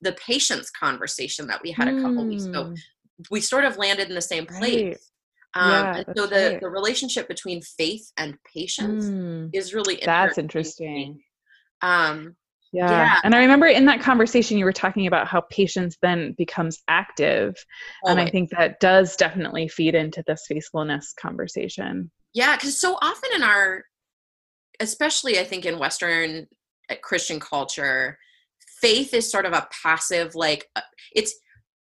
the 0.02 0.14
patience 0.14 0.72
conversation 0.72 1.48
that 1.48 1.62
we 1.62 1.72
had 1.72 1.90
a 1.90 2.02
couple 2.02 2.26
weeks 2.26 2.46
ago. 2.46 2.66
Mm, 2.66 2.78
We 3.30 3.42
sort 3.42 3.66
of 3.66 3.78
landed 3.78 4.08
in 4.10 4.16
the 4.16 4.22
same 4.22 4.46
place. 4.46 5.12
Right. 5.56 5.64
Um, 5.64 5.72
Yeah, 5.72 6.04
so 6.16 6.28
the 6.28 6.50
right. 6.52 6.62
the 6.62 6.70
relationship 6.70 7.28
between 7.28 7.62
faith 7.62 8.12
and 8.18 8.38
patience 8.54 9.06
mm. 9.06 9.50
is 9.54 9.74
really 9.74 10.00
That's 10.04 10.38
interesting. 10.38 11.22
Um, 11.82 12.36
Yeah. 12.76 12.90
Yeah. 12.90 13.20
And 13.24 13.34
I 13.34 13.40
remember 13.40 13.68
in 13.68 13.86
that 13.86 14.02
conversation 14.02 14.58
you 14.58 14.66
were 14.66 14.74
talking 14.74 15.08
about 15.08 15.28
how 15.28 15.42
patience 15.50 15.98
then 16.02 16.34
becomes 16.38 16.84
active. 16.88 17.56
And 18.04 18.20
I 18.20 18.30
think 18.30 18.50
that 18.50 18.80
does 18.80 19.16
definitely 19.16 19.68
feed 19.68 19.96
into 19.96 20.24
this 20.28 20.44
faithfulness 20.48 21.14
conversation. 21.18 22.12
Yeah, 22.34 22.56
because 22.56 22.80
so 22.80 22.98
often 23.02 23.30
in 23.34 23.44
our, 23.44 23.84
especially 24.82 25.40
I 25.40 25.46
think 25.46 25.66
in 25.66 25.80
Western 25.80 26.48
uh, 26.90 26.96
Christian 27.02 27.40
culture, 27.40 28.18
faith 28.82 29.14
is 29.14 29.32
sort 29.32 29.46
of 29.46 29.54
a 29.54 29.68
passive, 29.84 30.36
like 30.36 30.68
uh, 30.76 30.82
it's 31.16 31.34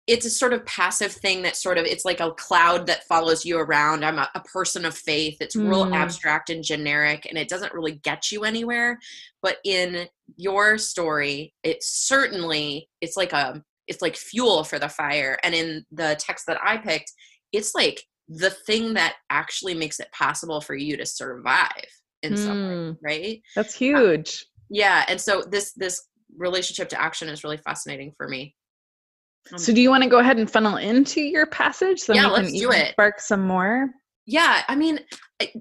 it's 0.05 0.25
a 0.25 0.29
sort 0.29 0.51
of 0.51 0.65
passive 0.65 1.13
thing 1.13 1.41
that 1.43 1.55
sort 1.55 1.77
of 1.77 1.86
it's 1.86 2.03
like 2.03 2.19
a 2.19 2.31
cloud 2.31 2.88
that 2.88 3.05
follows 3.05 3.45
you 3.45 3.57
around. 3.57 4.03
I'm 4.03 4.19
a, 4.19 4.29
a 4.36 4.41
person 4.41 4.83
of 4.86 4.98
faith. 4.98 5.38
It's 5.39 5.55
real 5.55 5.86
Mm. 5.86 5.95
abstract 5.95 6.50
and 6.50 6.63
generic, 6.63 7.25
and 7.29 7.38
it 7.38 7.48
doesn't 7.48 7.74
really 7.74 7.93
get 8.03 8.31
you 8.31 8.43
anywhere. 8.43 9.00
But 9.41 9.57
in 9.63 10.07
your 10.36 10.77
story, 10.77 11.53
it's 11.63 11.88
certainly 11.89 12.89
it's 13.01 13.15
like 13.15 13.31
a 13.33 13.63
it's 13.88 14.01
like 14.01 14.15
fuel 14.17 14.63
for 14.63 14.77
the 14.79 14.89
fire. 14.89 15.38
And 15.43 15.53
in 15.55 15.86
the 15.91 16.15
text 16.19 16.48
that 16.48 16.57
I 16.63 16.77
picked, 16.77 17.12
it's 17.51 17.74
like 17.75 18.01
the 18.29 18.50
thing 18.50 18.93
that 18.95 19.15
actually 19.29 19.74
makes 19.74 20.00
it 20.00 20.12
possible 20.12 20.62
for 20.62 20.75
you 20.75 20.95
to 20.98 21.05
survive 21.05 21.69
in 22.22 22.36
some 22.38 22.67
way, 22.67 22.74
Mm. 22.75 22.98
right? 23.01 23.41
That's 23.55 23.74
huge. 23.75 24.45
Yeah. 24.69 25.05
And 25.07 25.19
so 25.19 25.43
this 25.43 25.72
this 25.74 26.01
relationship 26.38 26.89
to 26.89 27.01
action 27.01 27.29
is 27.29 27.43
really 27.43 27.57
fascinating 27.57 28.12
for 28.17 28.27
me. 28.27 28.55
Um, 29.51 29.57
So 29.57 29.73
do 29.73 29.81
you 29.81 29.89
want 29.89 30.03
to 30.03 30.09
go 30.09 30.19
ahead 30.19 30.38
and 30.38 30.50
funnel 30.50 30.77
into 30.77 31.21
your 31.21 31.45
passage 31.47 32.00
so 32.00 32.13
Yeah, 32.13 32.29
we 32.29 32.35
can 32.35 32.43
let's 32.45 32.59
do 32.59 32.71
it. 32.71 32.91
spark 32.91 33.19
some 33.19 33.45
more? 33.45 33.89
yeah, 34.25 34.63
I 34.67 34.75
mean, 34.75 35.00
I, 35.41 35.51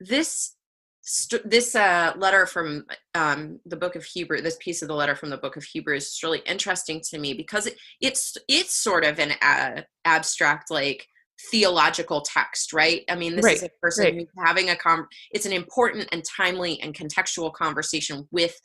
this 0.00 0.54
st- 1.02 1.48
this 1.48 1.74
uh, 1.74 2.12
letter 2.16 2.46
from 2.46 2.86
um, 3.14 3.60
the 3.66 3.76
book 3.76 3.94
of 3.96 4.04
Hebrew, 4.04 4.40
this 4.40 4.56
piece 4.60 4.82
of 4.82 4.88
the 4.88 4.94
letter 4.94 5.14
from 5.14 5.30
the 5.30 5.36
book 5.36 5.56
of 5.56 5.64
Hebrew 5.64 5.96
is 5.96 6.18
really 6.22 6.40
interesting 6.46 7.02
to 7.10 7.18
me 7.18 7.34
because 7.34 7.66
it, 7.66 7.76
it's 8.00 8.36
it's 8.48 8.74
sort 8.74 9.04
of 9.04 9.18
an 9.18 9.32
uh, 9.42 9.82
abstract 10.04 10.70
like 10.70 11.06
theological 11.50 12.22
text, 12.22 12.72
right? 12.72 13.02
I 13.08 13.16
mean, 13.16 13.36
this 13.36 13.44
is 13.44 13.62
a 13.64 13.70
person 13.82 14.04
right. 14.04 14.14
who's 14.14 14.28
having 14.44 14.70
a 14.70 14.76
com. 14.76 15.06
It's 15.32 15.46
an 15.46 15.52
important 15.52 16.08
and 16.12 16.24
timely 16.24 16.80
and 16.80 16.94
contextual 16.94 17.52
conversation 17.52 18.26
with 18.30 18.58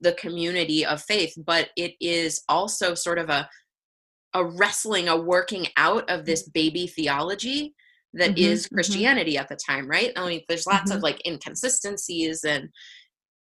the 0.00 0.12
community 0.14 0.84
of 0.84 1.02
faith, 1.02 1.34
but 1.36 1.70
it 1.76 1.94
is 2.00 2.42
also 2.48 2.94
sort 2.94 3.18
of 3.18 3.30
a 3.30 3.48
a 4.34 4.44
wrestling, 4.44 5.08
a 5.08 5.16
working 5.16 5.68
out 5.76 6.08
of 6.10 6.26
this 6.26 6.42
baby 6.50 6.86
theology 6.86 7.74
that 8.12 8.30
Mhm, 8.32 8.38
is 8.38 8.66
mhm. 8.66 8.74
Christianity 8.74 9.38
at 9.38 9.48
the 9.48 9.56
time, 9.56 9.88
right? 9.88 10.12
I 10.16 10.28
mean, 10.28 10.42
there's 10.48 10.66
lots 10.66 10.90
of 10.90 10.98
Mhm. 10.98 11.02
like 11.02 11.26
inconsistencies 11.26 12.44
and 12.44 12.68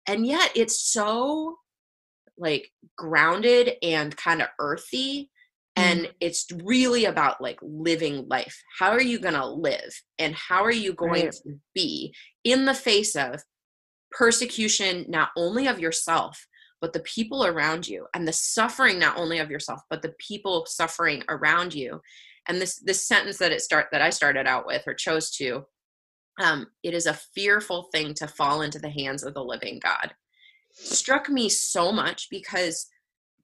and 0.09 0.27
yet 0.27 0.53
it's 0.55 0.81
so 0.93 1.57
like 2.39 2.71
grounded 2.97 3.75
and 3.83 4.17
kind 4.17 4.41
of 4.43 4.49
earthy 4.59 5.31
and 5.75 6.11
it's 6.21 6.47
really 6.65 7.05
about 7.05 7.41
like 7.41 7.59
living 7.63 8.27
life. 8.29 8.63
How 8.79 8.91
are 8.91 9.03
you 9.03 9.19
going 9.19 9.35
to 9.35 9.47
live 9.47 9.93
and 10.19 10.35
how 10.35 10.65
are 10.65 10.71
you 10.73 10.95
going 10.95 11.25
Right. 11.25 11.33
to 11.33 11.61
be 11.75 12.15
in 12.45 12.65
the 12.65 12.75
face 12.75 13.15
of 13.17 13.43
persecution 14.17 15.05
not 15.09 15.29
only 15.37 15.67
of 15.67 15.79
yourself 15.79 16.47
but 16.81 16.93
the 16.93 17.01
people 17.01 17.45
around 17.45 17.87
you 17.87 18.07
and 18.15 18.27
the 18.27 18.33
suffering 18.33 18.99
not 18.99 19.17
only 19.19 19.39
of 19.39 19.51
yourself 19.51 19.81
but 19.91 20.01
the 20.03 20.15
people 20.19 20.65
suffering 20.67 21.23
around 21.29 21.75
you 21.75 22.01
and 22.49 22.61
this 22.61 22.77
this 22.81 23.07
sentence 23.07 23.37
that 23.37 23.53
it 23.53 23.61
start 23.61 23.87
that 23.93 24.01
i 24.01 24.09
started 24.09 24.47
out 24.47 24.67
with 24.67 24.83
or 24.87 24.95
chose 24.95 25.31
to 25.31 25.63
um, 26.39 26.67
it 26.83 26.93
is 26.93 27.07
a 27.07 27.19
fearful 27.35 27.89
thing 27.95 28.13
to 28.15 28.27
fall 28.29 28.61
into 28.63 28.79
the 28.79 28.91
hands 28.91 29.23
of 29.23 29.35
the 29.35 29.45
living 29.45 29.79
god 29.83 30.15
struck 30.73 31.29
me 31.29 31.49
so 31.49 31.93
much 31.93 32.29
because 32.31 32.87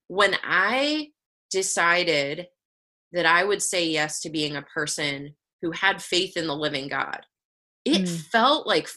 when 0.08 0.34
i 0.42 1.08
decided 1.50 2.46
that 3.12 3.26
i 3.26 3.44
would 3.44 3.60
say 3.62 3.86
yes 3.86 4.20
to 4.20 4.30
being 4.30 4.56
a 4.56 4.62
person 4.62 5.34
who 5.60 5.70
had 5.72 6.02
faith 6.02 6.36
in 6.36 6.46
the 6.46 6.56
living 6.56 6.88
god 6.88 7.20
it 7.84 8.02
Mm. 8.02 8.20
felt 8.30 8.66
like 8.66 8.88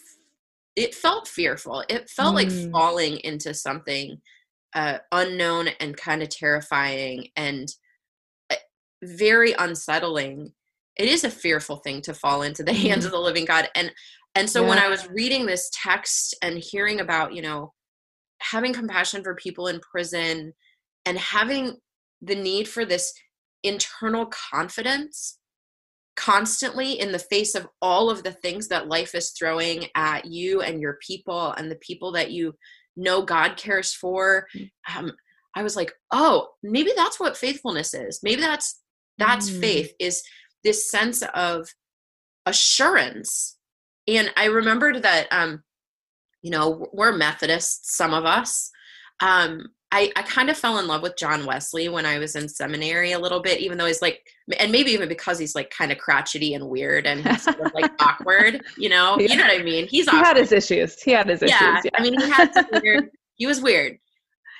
it 0.76 0.94
felt 0.94 1.26
fearful 1.26 1.82
it 1.88 2.08
felt 2.08 2.34
like 2.34 2.48
Mm. 2.48 2.70
falling 2.70 3.18
into 3.24 3.54
something 3.54 4.20
uh, 4.74 4.98
unknown 5.12 5.68
and 5.80 5.96
kind 5.96 6.22
of 6.22 6.28
terrifying 6.28 7.28
and 7.36 7.68
uh, 8.50 8.56
very 9.02 9.52
unsettling 9.58 10.52
it 10.96 11.08
is 11.08 11.24
a 11.24 11.30
fearful 11.30 11.76
thing 11.76 12.00
to 12.02 12.14
fall 12.14 12.42
into 12.42 12.62
the 12.62 12.72
hands 12.84 13.04
of 13.04 13.10
the 13.16 13.18
living 13.18 13.44
god 13.46 13.68
and 13.74 13.90
and 14.34 14.48
so 14.48 14.62
when 14.66 14.78
i 14.78 14.88
was 14.88 15.08
reading 15.08 15.46
this 15.46 15.70
text 15.72 16.34
and 16.42 16.58
hearing 16.58 17.00
about 17.00 17.34
you 17.34 17.42
know 17.42 17.72
having 18.42 18.72
compassion 18.72 19.22
for 19.22 19.34
people 19.34 19.66
in 19.68 19.80
prison 19.80 20.52
and 21.06 21.18
having 21.18 21.76
the 22.20 22.34
need 22.34 22.68
for 22.68 22.84
this 22.84 23.12
internal 23.62 24.26
confidence 24.26 25.38
constantly 26.16 26.98
in 26.98 27.12
the 27.12 27.18
face 27.18 27.54
of 27.54 27.68
all 27.82 28.10
of 28.10 28.22
the 28.22 28.32
things 28.32 28.68
that 28.68 28.88
life 28.88 29.14
is 29.14 29.30
throwing 29.30 29.86
at 29.94 30.24
you 30.24 30.62
and 30.62 30.80
your 30.80 30.98
people 31.06 31.52
and 31.52 31.70
the 31.70 31.76
people 31.76 32.12
that 32.12 32.30
you 32.30 32.54
know 32.96 33.22
God 33.22 33.56
cares 33.56 33.92
for 33.92 34.46
um, 34.94 35.12
I 35.54 35.62
was 35.62 35.76
like 35.76 35.92
oh 36.12 36.48
maybe 36.62 36.90
that's 36.96 37.20
what 37.20 37.36
faithfulness 37.36 37.94
is. 37.94 38.20
Maybe 38.22 38.40
that's 38.40 38.80
that's 39.18 39.50
Mm. 39.50 39.60
faith 39.60 39.92
is 40.00 40.22
this 40.64 40.90
sense 40.90 41.22
of 41.34 41.68
assurance. 42.46 43.56
And 44.08 44.32
I 44.36 44.46
remembered 44.46 45.02
that 45.02 45.28
um 45.30 45.62
you 46.42 46.50
know 46.50 46.86
we're 46.92 47.12
Methodists 47.12 47.96
some 47.96 48.14
of 48.14 48.24
us 48.24 48.70
um 49.20 49.66
I, 49.96 50.12
I 50.14 50.22
kind 50.22 50.50
of 50.50 50.58
fell 50.58 50.78
in 50.78 50.86
love 50.86 51.00
with 51.00 51.16
John 51.16 51.46
Wesley 51.46 51.88
when 51.88 52.04
I 52.04 52.18
was 52.18 52.36
in 52.36 52.48
seminary 52.50 53.12
a 53.12 53.18
little 53.18 53.40
bit, 53.40 53.60
even 53.60 53.78
though 53.78 53.86
he's 53.86 54.02
like, 54.02 54.20
and 54.58 54.70
maybe 54.70 54.90
even 54.90 55.08
because 55.08 55.38
he's 55.38 55.54
like 55.54 55.70
kind 55.70 55.90
of 55.90 55.96
crotchety 55.96 56.52
and 56.52 56.68
weird 56.68 57.06
and 57.06 57.26
he's 57.26 57.42
sort 57.44 57.60
of 57.60 57.72
like 57.72 57.90
awkward, 58.00 58.62
you 58.76 58.90
know, 58.90 59.16
Yeah. 59.20 59.28
you 59.32 59.36
know 59.36 59.44
what 59.46 59.58
I 59.60 59.62
mean? 59.64 59.86
He's 59.88 60.08
He 60.10 60.16
had 60.16 60.36
his 60.36 60.52
issues. 60.52 61.00
He 61.00 61.12
had 61.12 61.28
his 61.28 61.40
yeah. 61.40 61.78
issues. 61.78 61.84
Yeah. 61.86 61.90
I 61.94 62.02
mean, 62.02 62.20
he 62.20 62.28
had 62.30 62.52
some 62.52 62.66
weird, 62.82 63.08
he 63.36 63.46
was 63.46 63.62
weird. 63.62 63.96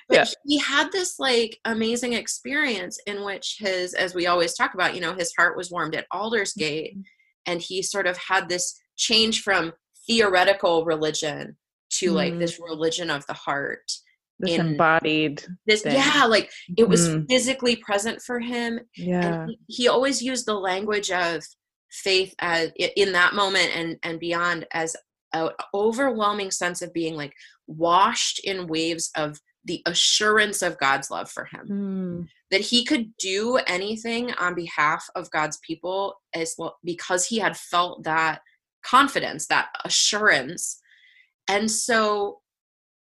But 0.09 0.17
Yeah. 0.17 0.25
he 0.47 0.59
had 0.59 0.91
this 0.91 1.19
like 1.19 1.59
amazing 1.67 2.15
experience 2.15 2.99
in 3.07 3.23
which 3.23 3.57
his, 3.59 3.93
as 3.93 4.15
we 4.15 4.27
always 4.27 4.55
talk 4.55 4.73
about, 4.73 4.95
you 4.95 5.03
know, 5.03 5.13
his 5.13 5.35
heart 5.37 5.55
was 5.57 5.71
warmed 5.71 5.95
at 5.95 6.07
Aldersgate 6.15 6.97
Mhm. 6.97 7.03
and 7.45 7.61
he 7.61 7.83
sort 7.83 8.07
of 8.07 8.17
had 8.17 8.49
this 8.49 8.81
change 8.97 9.43
from 9.43 9.75
theoretical 10.07 10.87
religion 10.87 11.57
to 11.91 12.13
like 12.13 12.33
Mm. 12.33 12.39
this 12.39 12.59
religion 12.59 13.11
of 13.11 13.27
the 13.27 13.35
heart 13.35 13.93
this 14.39 14.59
embodied. 14.59 15.43
this 15.67 15.83
thing. 15.83 15.95
yeah 15.95 16.25
like 16.27 16.51
it 16.77 16.89
was 16.89 17.09
Mhm. 17.09 17.27
physically 17.29 17.77
present 17.77 18.21
for 18.21 18.39
him 18.41 18.81
Yeah. 18.97 19.43
and 19.43 19.51
he, 19.51 19.59
he 19.69 19.89
always 19.89 20.21
used 20.23 20.47
the 20.47 20.55
language 20.55 21.11
of 21.11 21.43
faith 21.91 22.35
as 22.41 22.71
in 22.77 23.13
that 23.13 23.35
moment 23.35 23.71
and 23.75 23.97
and 24.03 24.21
beyond 24.21 24.67
as 24.73 24.95
an 25.33 25.51
overwhelming 25.75 26.51
sense 26.51 26.83
of 26.83 26.93
being 26.93 27.15
like 27.17 27.33
washed 27.67 28.39
in 28.45 28.67
waves 28.67 29.11
of 29.17 29.41
the 29.65 29.83
assurance 29.87 30.63
of 30.63 30.79
God's 30.79 31.11
love 31.11 31.29
for 31.31 31.45
him. 31.47 31.67
Mm. 31.69 32.29
That 32.53 32.61
he 32.61 32.85
could 32.85 33.17
do 33.17 33.57
anything 33.67 34.33
on 34.35 34.55
behalf 34.55 35.05
of 35.17 35.29
God's 35.33 35.59
people 35.67 36.15
as 36.35 36.55
well 36.57 36.77
because 36.85 37.27
he 37.27 37.39
had 37.39 37.57
felt 37.57 38.05
that 38.05 38.43
confidence, 38.85 39.49
that 39.49 39.69
assurance. 39.85 40.81
And 41.49 41.69
so 41.69 42.41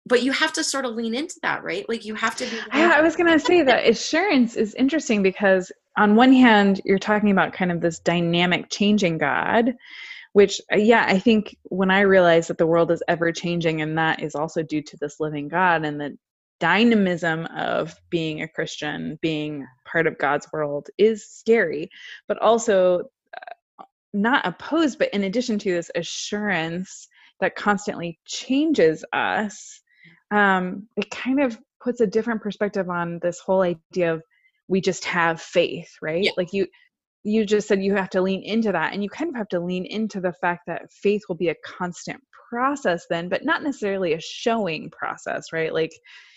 but 0.09 0.23
you 0.23 0.33
have 0.33 0.53
to 0.55 0.65
sort 0.65 0.85
of 0.85 0.95
lean 0.95 1.15
into 1.15 1.39
that, 1.43 1.63
right? 1.63 1.89
Like 1.89 2.05
you 2.05 2.15
have 2.15 2.35
to 2.37 2.47
be 2.47 2.57
Yeah, 2.75 2.93
I 2.95 3.01
was 3.01 3.17
going 3.17 3.31
to 3.31 3.39
say 3.39 3.63
that 3.63 3.87
assurance 3.87 4.57
is 4.57 4.75
interesting 4.75 5.23
because 5.23 5.71
on 5.97 6.17
one 6.17 6.33
hand 6.33 6.81
you're 6.85 6.99
talking 6.99 7.31
about 7.31 7.53
kind 7.53 7.71
of 7.71 7.81
this 7.81 7.99
dynamic 8.01 8.71
changing 8.71 9.19
God 9.19 9.75
which 10.33 10.61
uh, 10.73 10.77
yeah 10.77 11.05
i 11.09 11.19
think 11.19 11.57
when 11.65 11.91
i 11.91 12.01
realized 12.01 12.49
that 12.49 12.59
the 12.59 12.67
world 12.67 12.91
is 12.91 13.03
ever 13.09 13.33
changing 13.33 13.83
and 13.83 13.99
that 13.99 14.23
is 14.23 14.35
also 14.35 14.63
due 14.63 14.83
to 14.83 14.97
this 15.01 15.21
living 15.21 15.49
god 15.49 15.85
and 15.85 16.01
the 16.01 16.17
dynamism 16.61 17.47
of 17.47 17.97
being 18.11 18.43
a 18.43 18.49
christian 18.49 19.19
being 19.23 19.67
part 19.85 20.07
of 20.07 20.19
god's 20.19 20.47
world 20.53 20.89
is 20.99 21.29
scary 21.29 21.89
but 22.27 22.41
also 22.43 23.01
uh, 23.81 23.85
not 24.13 24.47
opposed 24.47 24.99
but 24.99 25.13
in 25.13 25.25
addition 25.25 25.59
to 25.59 25.73
this 25.73 25.91
assurance 25.95 27.09
that 27.41 27.57
constantly 27.57 28.19
changes 28.25 29.05
us 29.13 29.81
um, 30.31 30.89
it 30.97 31.11
kind 31.11 31.41
of 31.41 31.59
puts 31.83 32.01
a 32.01 32.07
different 32.07 32.43
perspective 32.43 32.91
on 32.91 33.19
this 33.23 33.39
whole 33.39 33.63
idea 33.63 34.15
of 34.15 34.23
we 34.69 34.81
just 34.81 35.05
have 35.05 35.41
faith 35.41 35.91
right? 36.03 36.25
Yeah. 36.25 36.31
like 36.37 36.53
you 36.53 36.67
you 37.25 37.45
just 37.45 37.69
said 37.69 37.83
you 37.83 37.95
have 37.95 38.11
to 38.11 38.23
lean 38.23 38.43
into 38.43 38.73
that 38.73 38.93
and 38.93 39.03
you 39.03 39.11
kind 39.11 39.29
of 39.29 39.37
have 39.37 39.49
to 39.49 39.61
lean 39.61 39.85
into 39.87 40.21
the 40.21 40.33
fact 40.33 40.63
that 40.67 40.91
faith 40.91 41.23
will 41.29 41.37
be 41.37 41.49
a 41.49 41.55
constant 41.65 42.21
process 42.51 43.07
then 43.11 43.29
but 43.29 43.45
not 43.45 43.63
necessarily 43.63 44.15
a 44.15 44.21
showing 44.21 44.91
process 44.91 45.53
right? 45.53 45.73
Like 45.73 45.93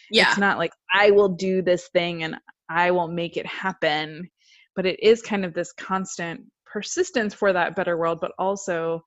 yeah. 0.09 0.29
it's 0.29 0.37
not 0.37 0.57
like 0.57 0.71
i 0.93 1.09
will 1.09 1.29
do 1.29 1.61
this 1.61 1.87
thing 1.93 2.23
and 2.23 2.35
i 2.69 2.91
will 2.91 3.07
make 3.07 3.37
it 3.37 3.45
happen 3.45 4.29
but 4.75 4.85
it 4.85 5.01
is 5.01 5.21
kind 5.21 5.45
of 5.45 5.53
this 5.53 5.71
constant 5.73 6.41
persistence 6.65 7.33
for 7.33 7.53
that 7.53 7.75
better 7.75 7.97
world 7.97 8.19
but 8.21 8.33
also 8.37 9.01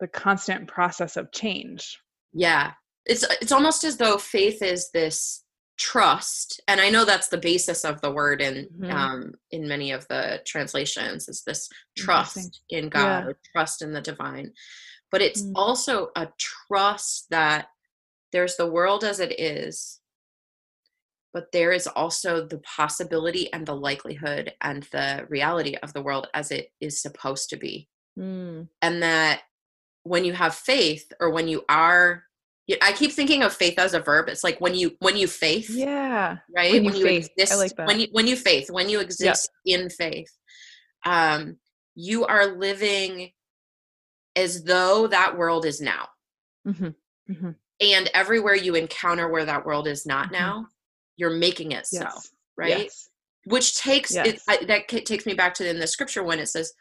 the 0.00 0.08
constant 0.08 0.66
process 0.66 1.16
of 1.16 1.30
change. 1.30 1.98
Yeah 2.32 2.72
it's 3.06 3.24
it's 3.40 3.52
almost 3.52 3.84
as 3.84 3.96
though 3.96 4.18
faith 4.18 4.62
is 4.62 4.90
this 4.92 5.44
trust 5.78 6.60
and 6.68 6.78
i 6.80 6.90
know 6.90 7.04
that's 7.06 7.28
the 7.28 7.38
basis 7.38 7.84
of 7.84 8.00
the 8.02 8.10
word 8.10 8.42
in 8.42 8.68
Mhm. 8.78 8.92
um 8.92 9.32
in 9.50 9.66
many 9.66 9.92
of 9.92 10.06
the 10.08 10.42
translations 10.46 11.28
is 11.28 11.42
this 11.46 11.68
trust 11.96 12.60
in 12.68 12.88
god 12.90 13.24
Yeah. 13.24 13.26
or 13.30 13.38
trust 13.52 13.80
in 13.82 13.92
the 13.92 14.02
divine 14.02 14.52
but 15.10 15.22
it's 15.22 15.42
Mm. 15.42 15.52
also 15.54 16.10
a 16.16 16.28
trust 16.38 17.26
that 17.30 17.68
there's 18.32 18.56
the 18.56 18.66
world 18.70 19.04
as 19.04 19.20
it 19.20 19.40
is 19.40 20.00
but 21.32 21.50
there 21.52 21.72
is 21.72 21.86
also 21.86 22.44
the 22.46 22.58
possibility 22.58 23.50
and 23.52 23.64
the 23.64 23.74
likelihood 23.74 24.52
and 24.60 24.82
the 24.92 25.24
reality 25.30 25.76
of 25.76 25.92
the 25.94 26.02
world 26.02 26.26
as 26.34 26.50
it 26.50 26.72
is 26.80 27.00
supposed 27.00 27.48
to 27.50 27.56
be 27.56 27.88
Mm. 28.18 28.68
and 28.82 29.02
that 29.02 29.44
when 30.02 30.24
you 30.26 30.34
have 30.34 30.54
faith 30.54 31.10
or 31.20 31.30
when 31.30 31.48
you 31.48 31.64
are 31.68 32.26
i 32.82 32.92
keep 32.92 33.12
thinking 33.12 33.42
of 33.42 33.52
faith 33.52 33.78
as 33.78 33.94
a 33.94 34.00
verb 34.00 34.28
it's 34.28 34.44
like 34.44 34.60
when 34.60 34.74
you 34.74 34.92
when 35.00 35.16
you 35.16 35.26
faith 35.26 35.70
yeah 35.70 36.38
right 36.54 36.72
when 36.72 36.94
you 36.94 37.04
faith. 37.04 37.30
I 37.50 37.54
like 37.56 37.76
that. 37.76 37.86
when 37.86 38.00
you 38.00 38.08
when 38.12 38.26
you 38.26 38.36
faith 38.36 38.70
when 38.70 38.88
you 38.88 39.00
exist 39.00 39.50
in 39.64 39.88
faith 39.90 40.30
um 41.06 41.56
you 41.94 42.24
are 42.26 42.46
living 42.58 43.30
as 44.36 44.64
though 44.64 45.06
that 45.08 45.36
world 45.36 45.64
is 45.64 45.80
now 45.80 46.08
hmm 46.66 46.88
hmm 47.26 47.50
and 47.80 48.10
everywhere 48.12 48.54
you 48.54 48.74
encounter 48.74 49.28
where 49.28 49.46
that 49.46 49.64
world 49.64 49.86
is 49.86 50.04
not 50.06 50.28
Mhm. 50.28 50.32
now 50.32 50.66
you're 51.16 51.30
making 51.36 51.72
it 51.72 51.86
so 51.86 52.06
right 52.56 52.68
yes. 52.84 53.08
which 53.44 53.74
takes 53.76 54.12
it 54.26 54.40
I, 54.48 54.64
that 54.66 54.88
takes 54.88 55.24
me 55.26 55.34
back 55.34 55.54
to 55.54 55.68
in 55.68 55.78
the 55.80 55.86
scripture 55.86 56.22
when 56.22 56.38
it 56.38 56.46
says 56.48 56.72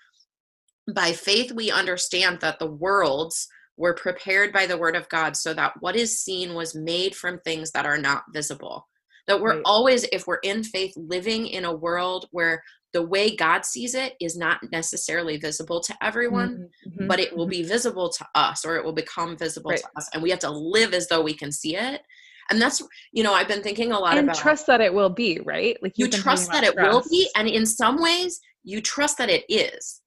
by 0.94 1.13
faith 1.13 1.52
we 1.52 1.72
understand 1.72 2.40
that 2.42 2.60
the 2.60 2.70
worlds 2.70 3.48
were 3.80 3.94
prepared 3.94 4.52
by 4.54 4.68
the 4.68 4.78
word 4.78 4.96
of 4.96 5.10
god 5.10 5.36
so 5.36 5.54
that 5.54 5.74
what 5.80 5.96
is 5.96 6.20
seen 6.20 6.54
was 6.54 6.76
made 6.76 7.15
from 7.15 7.39
things 7.39 7.72
that 7.72 7.86
are 7.86 7.98
not 7.98 8.24
visible 8.32 8.88
that 9.28 9.39
we're 9.39 9.54
Right. 9.54 9.62
always 9.65 10.04
if 10.12 10.28
we're 10.28 10.39
in 10.44 10.63
faith 10.63 10.94
living 10.96 11.48
in 11.48 11.65
a 11.65 11.74
world 11.76 12.28
where 12.32 12.62
the 12.94 13.02
way 13.02 13.36
god 13.36 13.65
sees 13.65 13.96
it 13.96 14.13
is 14.20 14.38
not 14.38 14.60
necessarily 14.72 15.38
visible 15.38 15.80
to 15.80 15.96
everyone 16.02 16.68
Mhm, 16.86 17.08
but 17.08 17.20
it 17.20 17.36
will 17.36 17.48
mhm. 17.48 17.52
be 17.52 17.63
visible 17.63 18.10
to 18.10 18.26
us 18.36 18.65
or 18.65 18.76
it 18.76 18.84
will 18.84 18.94
become 18.94 19.38
visible 19.38 19.72
Right. 19.72 19.82
to 19.82 19.88
us 19.96 20.10
and 20.13 20.22
we 20.22 20.30
have 20.30 20.39
to 20.39 20.52
live 20.52 20.94
as 20.94 21.08
though 21.08 21.22
we 21.22 21.34
can 21.34 21.52
see 21.52 21.76
it 21.76 22.02
and 22.50 22.62
that's 22.62 22.82
you 23.13 23.24
know 23.24 23.34
i've 23.34 23.48
been 23.48 23.63
thinking 23.63 23.92
a 23.94 24.00
lot 24.00 24.18
and 24.18 24.28
about 24.28 24.38
trust 24.42 24.68
that 24.68 24.82
it 24.82 24.94
will 24.94 25.10
be 25.10 25.39
right 25.46 25.78
like 25.82 25.94
you 25.96 26.10
trust 26.10 26.52
that 26.52 26.63
it 26.63 26.76
will 26.76 27.04
be 27.10 27.30
and 27.36 27.48
in 27.48 27.65
some 27.65 28.02
ways 28.02 28.42
you 28.63 28.82
trust 28.82 29.18
that 29.18 29.30
it 29.30 29.46
is 29.48 30.02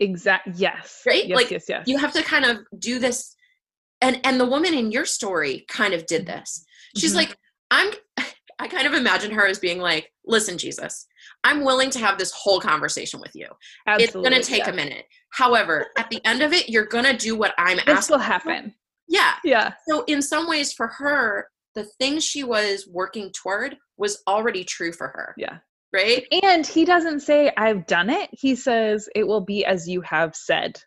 exact 0.00 0.48
yes 0.56 1.02
Right? 1.06 1.26
yes 1.26 1.36
Like, 1.36 1.50
yes 1.50 1.66
yes. 1.68 1.84
you 1.86 1.98
have 1.98 2.12
to 2.12 2.22
kind 2.22 2.44
of 2.44 2.58
do 2.78 2.98
this 2.98 3.34
and 4.00 4.20
and 4.24 4.40
the 4.40 4.44
woman 4.46 4.74
in 4.74 4.90
your 4.92 5.04
story 5.06 5.64
kind 5.68 5.94
of 5.94 6.04
did 6.06 6.26
this. 6.26 6.64
She's 6.96 7.12
Mhm. 7.12 7.16
like 7.16 7.36
i'm 7.70 7.92
i 8.58 8.68
kind 8.68 8.86
of 8.86 8.94
imagine 8.94 9.30
her 9.32 9.46
as 9.46 9.58
being 9.58 9.78
like 9.78 10.10
listen 10.26 10.56
jesus 10.58 11.06
i'm 11.42 11.64
willing 11.64 11.90
to 11.90 11.98
have 11.98 12.18
this 12.18 12.32
whole 12.32 12.60
conversation 12.60 13.20
with 13.20 13.30
you. 13.34 13.46
Absolutely, 13.86 14.04
it's 14.04 14.28
going 14.30 14.42
to 14.42 14.48
take 14.48 14.66
yeah. 14.66 14.70
a 14.70 14.74
minute. 14.74 15.06
However 15.30 15.86
at 15.98 16.10
the 16.10 16.20
end 16.24 16.42
of 16.42 16.52
it 16.52 16.68
you're 16.68 16.86
going 16.86 17.04
to 17.04 17.16
do 17.16 17.36
what 17.36 17.54
i'm 17.58 17.76
this 17.76 17.82
asking 17.86 17.94
This 17.96 18.10
will 18.10 18.18
happen. 18.18 18.74
Yeah. 19.08 19.34
Yeah. 19.44 19.74
So 19.88 20.02
in 20.06 20.22
some 20.22 20.48
ways 20.48 20.72
for 20.72 20.86
her 20.88 21.48
the 21.74 21.84
thing 21.98 22.20
she 22.20 22.44
was 22.44 22.86
working 22.90 23.30
toward 23.32 23.76
was 23.96 24.22
already 24.28 24.64
true 24.64 24.92
for 24.92 25.08
her. 25.08 25.34
Yeah 25.36 25.58
right? 25.94 26.26
And 26.42 26.66
he 26.66 26.84
doesn't 26.84 27.20
say 27.20 27.52
i've 27.56 27.86
done 27.86 28.10
it. 28.10 28.28
He 28.32 28.54
says 28.56 29.08
it 29.14 29.26
will 29.26 29.40
be 29.40 29.64
as 29.64 29.88
you 29.88 30.00
have 30.02 30.34
said. 30.34 30.78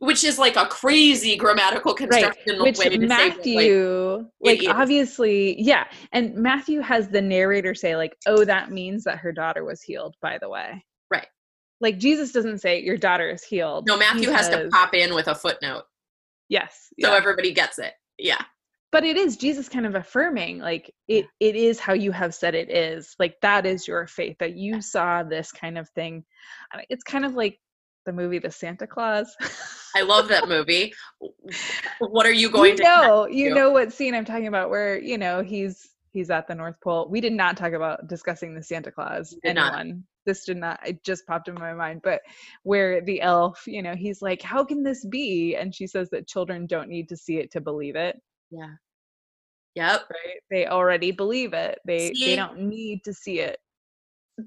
Which 0.00 0.24
is 0.24 0.36
like 0.36 0.56
a 0.56 0.66
crazy 0.66 1.36
grammatical 1.36 1.94
construction 1.94 2.54
Right. 2.54 2.60
which 2.62 2.78
way 2.78 2.88
to 2.88 2.94
say 2.94 2.98
like, 2.98 3.08
matthew 3.08 4.26
like, 4.40 4.60
obviously 4.68 5.60
yeah. 5.62 5.84
And 6.12 6.34
matthew 6.34 6.80
has 6.80 7.08
the 7.08 7.22
narrator 7.22 7.74
say 7.74 7.96
like 7.96 8.16
oh 8.26 8.44
that 8.44 8.70
means 8.70 9.04
that 9.04 9.18
her 9.18 9.32
daughter 9.32 9.64
was 9.64 9.80
healed 9.80 10.16
by 10.20 10.38
the 10.38 10.48
way. 10.50 10.84
Right. 11.10 11.28
like 11.80 11.98
jesus 11.98 12.32
doesn't 12.32 12.58
say 12.58 12.82
your 12.82 12.96
daughter 12.98 13.30
is 13.30 13.44
healed. 13.44 13.86
No 13.86 13.96
matthew 13.96 14.28
He 14.28 14.34
has 14.34 14.48
to 14.48 14.68
pop 14.70 14.92
in 14.94 15.14
with 15.14 15.28
a 15.28 15.34
footnote. 15.34 15.84
Yes 16.48 16.88
so 17.00 17.10
yeah. 17.10 17.16
everybody 17.16 17.52
gets 17.52 17.78
it. 17.78 17.92
Yeah 18.18 18.42
but 18.96 19.04
it 19.04 19.18
is 19.18 19.36
jesus 19.36 19.68
kind 19.68 19.84
of 19.84 19.94
affirming 19.94 20.58
like 20.58 20.90
it 21.06 21.26
it 21.38 21.54
is 21.54 21.78
how 21.78 21.92
you 21.92 22.12
have 22.12 22.34
said 22.34 22.54
it 22.54 22.70
is 22.70 23.14
like 23.18 23.36
that 23.42 23.66
is 23.66 23.86
your 23.86 24.06
faith 24.06 24.38
that 24.38 24.56
you 24.56 24.80
saw 24.80 25.22
this 25.22 25.52
kind 25.52 25.76
of 25.76 25.86
thing. 25.90 26.24
It's 26.88 27.04
kind 27.04 27.26
of 27.26 27.34
like 27.34 27.58
the 28.06 28.12
movie 28.14 28.38
the 28.38 28.50
santa 28.50 28.86
clause. 28.86 29.36
I 29.94 30.00
love 30.00 30.28
that 30.28 30.48
movie. 30.56 30.94
What 31.98 32.24
are 32.24 32.32
you 32.32 32.48
going 32.48 32.70
you 32.70 32.76
to 32.78 32.82
know 32.82 33.26
you 33.26 33.54
know 33.54 33.70
what 33.70 33.92
scene 33.92 34.14
i'm 34.14 34.24
talking 34.24 34.46
about 34.46 34.70
where 34.70 34.98
you 34.98 35.18
know 35.18 35.42
he's 35.42 35.86
he's 36.12 36.30
at 36.30 36.48
the 36.48 36.54
north 36.54 36.76
pole. 36.82 37.10
We 37.10 37.20
did 37.20 37.34
not 37.34 37.58
talk 37.58 37.74
about 37.74 38.08
discussing 38.08 38.54
the 38.54 38.62
santa 38.62 38.90
clause 38.90 39.36
did 39.44 39.56
not. 39.56 39.84
this 40.24 40.46
did 40.46 40.56
not 40.56 40.80
it 40.88 41.04
just 41.04 41.26
popped 41.26 41.48
in 41.48 41.54
my 41.54 41.74
mind 41.74 42.00
but 42.02 42.22
where 42.62 43.02
the 43.02 43.20
elf 43.20 43.64
you 43.66 43.82
know 43.82 43.94
he's 43.94 44.22
like 44.22 44.40
how 44.40 44.64
can 44.64 44.82
this 44.82 45.04
be? 45.04 45.54
And 45.54 45.74
she 45.74 45.86
says 45.86 46.08
that 46.10 46.26
children 46.26 46.66
don't 46.66 46.88
need 46.88 47.10
to 47.10 47.16
see 47.18 47.36
it 47.36 47.50
to 47.52 47.60
believe 47.60 47.94
it. 47.94 48.18
Yeah 48.50 48.76
yep. 49.76 50.02
right? 50.10 50.40
They 50.50 50.66
already 50.66 51.12
believe 51.12 51.52
it. 51.52 51.78
They 51.84 52.12
See? 52.12 52.26
they 52.26 52.36
don't 52.36 52.58
need 52.62 53.04
to 53.04 53.12
see 53.12 53.40
it. 53.40 53.58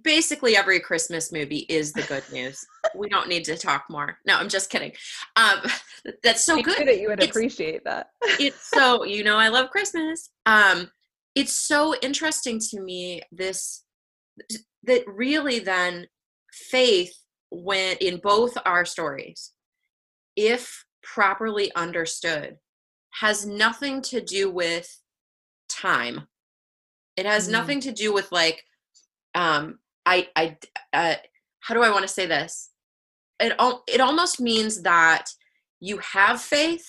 Basically 0.03 0.55
every 0.55 0.79
christmas 0.79 1.31
movie 1.31 1.65
is 1.69 1.93
the 1.93 2.03
good 2.03 2.23
news. 2.31 2.63
We 2.95 3.09
don't 3.09 3.27
need 3.29 3.45
to 3.45 3.57
talk 3.57 3.85
more. 3.89 4.17
No 4.27 4.35
i'm 4.35 4.49
just 4.49 4.69
kidding. 4.69 4.91
Um 5.35 5.61
that's 6.23 6.43
so 6.43 6.57
I 6.57 6.61
good. 6.61 6.87
that 6.87 6.99
you 6.99 7.07
would 7.09 7.19
It's- 7.19 7.29
appreciate 7.29 7.83
that. 7.85 8.07
It's 8.21 8.69
so 8.69 9.03
you 9.15 9.23
know 9.23 9.37
i 9.37 9.47
love 9.47 9.69
christmas. 9.69 10.29
Um 10.45 10.89
it's 11.35 11.53
so 11.53 11.95
interesting 12.01 12.59
to 12.59 12.81
me 12.81 13.21
this 13.31 13.83
that 14.83 15.03
really 15.07 15.59
then 15.59 16.07
faith 16.51 17.13
when 17.51 17.97
in 17.97 18.19
both 18.21 18.57
our 18.65 18.85
stories 18.85 19.51
if 20.35 20.85
properly 21.03 21.73
understood 21.75 22.57
has 23.11 23.45
nothing 23.45 24.01
to 24.01 24.21
do 24.21 24.49
with 24.51 25.01
time 25.81 26.27
it 27.17 27.25
has 27.25 27.47
Mm. 27.47 27.51
nothing 27.51 27.79
to 27.81 27.91
do 27.91 28.13
with 28.13 28.31
like 28.31 28.63
um 29.35 29.79
i 30.05 30.27
i 30.35 30.57
uh, 30.93 31.15
how 31.65 31.73
do 31.75 31.81
i 31.83 31.89
want 31.89 32.03
to 32.07 32.13
say 32.17 32.25
this 32.25 32.69
it 33.39 33.53
al- 33.59 33.83
it 33.87 34.01
almost 34.01 34.39
means 34.39 34.81
that 34.83 35.25
you 35.79 35.97
have 35.99 36.41
faith 36.41 36.87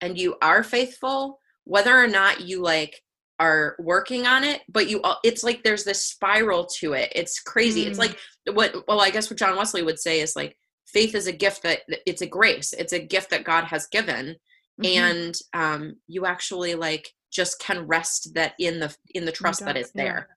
and 0.00 0.18
you 0.18 0.36
are 0.42 0.62
faithful 0.62 1.38
whether 1.64 1.94
or 1.96 2.08
not 2.08 2.40
you 2.40 2.60
like 2.62 2.94
are 3.38 3.76
working 3.78 4.26
on 4.26 4.44
it 4.44 4.60
but 4.68 4.88
you 4.88 5.00
it's 5.24 5.42
like 5.44 5.62
there's 5.62 5.84
this 5.84 6.02
spiral 6.04 6.64
to 6.66 6.92
it 6.92 7.10
it's 7.14 7.40
crazy 7.40 7.82
it's 7.86 7.98
Mm. 7.98 8.02
like 8.06 8.18
what 8.58 8.70
well 8.88 9.00
i 9.00 9.10
guess 9.10 9.28
what 9.30 9.38
john 9.38 9.56
wesley 9.56 9.82
would 9.82 9.98
say 9.98 10.20
is 10.20 10.34
like 10.36 10.56
faith 10.86 11.14
is 11.14 11.26
a 11.26 11.32
gift 11.44 11.62
that 11.62 11.80
it's 12.06 12.22
a 12.22 12.26
grace 12.26 12.72
it's 12.72 12.92
a 12.92 12.98
gift 13.14 13.30
that 13.30 13.44
god 13.44 13.64
has 13.64 13.86
given 13.88 14.36
Mhm. 14.80 14.86
and 14.98 15.34
um 15.54 15.96
you 16.08 16.24
actually 16.26 16.74
like 16.74 17.06
just 17.32 17.58
can 17.58 17.86
rest 17.86 18.34
that 18.34 18.54
in 18.58 18.78
the 18.78 18.94
in 19.14 19.24
the 19.24 19.32
trust 19.32 19.60
that 19.64 19.76
is 19.76 19.90
there. 19.92 20.28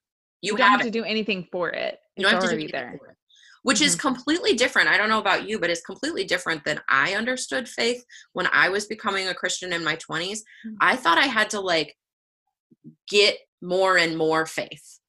You, 0.42 0.54
You, 0.54 0.58
don't 0.58 0.68
have 0.70 0.80
have 0.82 0.88
to 0.88 0.92
do 0.92 1.04
anything 1.04 1.48
for 1.52 1.70
it. 1.70 2.00
You 2.16 2.24
don't 2.24 2.34
have 2.42 2.50
to 2.50 2.58
do 2.58 2.68
there. 2.68 2.96
for 2.98 3.10
it. 3.12 3.18
Which 3.64 3.82
is 3.82 3.96
Mhm. 3.96 4.00
completely 4.00 4.54
different. 4.54 4.90
I 4.90 4.98
don't 4.98 5.10
know 5.10 5.20
about 5.20 5.48
you, 5.50 5.60
but 5.60 5.70
it's 5.72 5.82
completely 5.82 6.24
different 6.24 6.64
than 6.64 6.80
I 6.88 7.16
understood 7.16 7.68
faith 7.68 8.06
when 8.34 8.48
I 8.52 8.70
was 8.70 8.86
becoming 8.86 9.28
a 9.28 9.34
Christian 9.34 9.74
in 9.74 9.84
my 9.84 9.96
20s. 9.96 10.44
Mhm. 10.66 10.76
I 10.82 10.96
thought 10.96 11.18
I 11.18 11.26
had 11.28 11.50
to 11.52 11.60
like 11.60 11.98
get 13.10 13.38
more 13.62 13.98
and 13.98 14.16
more 14.18 14.46
faith, 14.46 15.00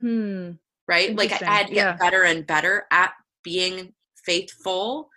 Hmm. 0.00 0.52
right? 0.88 1.14
Like 1.16 1.30
I 1.32 1.44
had 1.44 1.68
to 1.68 1.74
get 1.74 1.86
Yeah. 1.86 1.96
better 1.96 2.24
and 2.24 2.46
better 2.46 2.86
at 2.90 3.12
being 3.44 3.94
faithful. 4.24 5.10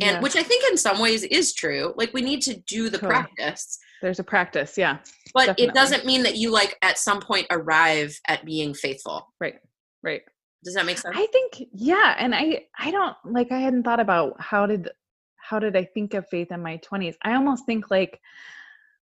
And 0.00 0.16
Yeah. 0.16 0.20
which 0.20 0.36
I 0.36 0.42
think 0.42 0.64
in 0.70 0.76
some 0.76 0.98
ways 0.98 1.22
is 1.22 1.54
true. 1.54 1.94
Like 1.96 2.12
we 2.12 2.20
need 2.22 2.42
to 2.42 2.54
do 2.56 2.90
the 2.90 2.98
practice, 2.98 3.78
There's 4.02 4.18
a 4.18 4.24
practice. 4.24 4.76
Yeah. 4.76 4.98
but 5.34 5.46
Definitely. 5.46 5.64
it 5.66 5.74
doesn't 5.74 6.04
mean 6.06 6.22
that 6.24 6.36
you 6.36 6.50
like 6.50 6.76
at 6.82 6.98
some 6.98 7.20
point 7.20 7.46
arrive 7.50 8.18
at 8.28 8.44
being 8.44 8.74
faithful. 8.74 9.32
Right. 9.40 9.54
Right. 10.02 10.22
Does 10.64 10.74
that 10.74 10.86
make 10.86 10.98
sense? 10.98 11.14
I 11.16 11.26
think 11.26 11.68
yeah, 11.72 12.16
and 12.18 12.34
I 12.34 12.64
I 12.78 12.90
don't 12.90 13.14
like 13.24 13.52
I 13.52 13.58
hadn't 13.60 13.84
thought 13.84 14.00
about 14.00 14.40
how 14.40 14.66
did 14.66 14.88
how 15.36 15.58
did 15.60 15.76
I 15.76 15.84
think 15.84 16.14
of 16.14 16.28
faith 16.28 16.50
in 16.50 16.60
my 16.62 16.78
20s. 16.78 17.14
I 17.22 17.34
almost 17.34 17.66
think 17.66 17.90
like 17.90 18.20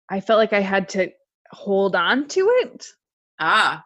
I 0.08 0.20
felt 0.20 0.38
like 0.38 0.52
I 0.52 0.60
had 0.60 0.88
to 0.90 1.10
hold 1.50 1.96
on 1.96 2.28
to 2.28 2.48
it. 2.62 2.86
ah, 3.40 3.84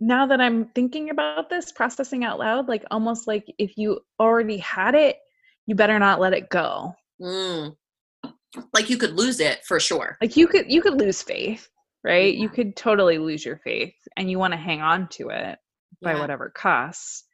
Now 0.00 0.26
that 0.26 0.40
I'm 0.40 0.66
thinking 0.74 1.10
about 1.10 1.50
this, 1.50 1.70
processing 1.72 2.24
out 2.24 2.38
loud, 2.38 2.66
like 2.68 2.84
almost 2.90 3.26
like 3.26 3.44
if 3.58 3.76
you 3.76 4.00
already 4.18 4.56
had 4.58 4.94
it, 4.94 5.16
you 5.66 5.74
better 5.74 5.98
not 5.98 6.18
let 6.20 6.32
it 6.32 6.48
go. 6.48 6.94
mm. 7.20 7.76
Like 8.72 8.90
you 8.90 8.96
could 8.98 9.12
lose 9.12 9.40
it 9.40 9.64
for 9.66 9.80
sure. 9.80 10.16
Like 10.20 10.36
you 10.36 10.46
could 10.46 10.70
you 10.70 10.82
could 10.82 10.98
lose 11.00 11.22
faith, 11.22 11.68
right? 12.04 12.34
You 12.34 12.48
could 12.48 12.76
totally 12.76 13.18
lose 13.18 13.44
your 13.44 13.58
faith 13.58 13.94
and 14.16 14.30
you 14.30 14.38
want 14.38 14.52
to 14.52 14.58
hang 14.58 14.80
on 14.82 15.08
to 15.12 15.28
it. 15.30 15.58
by 16.02 16.12
Yeah. 16.14 16.20
whatever 16.20 16.50
costs. 16.50 17.24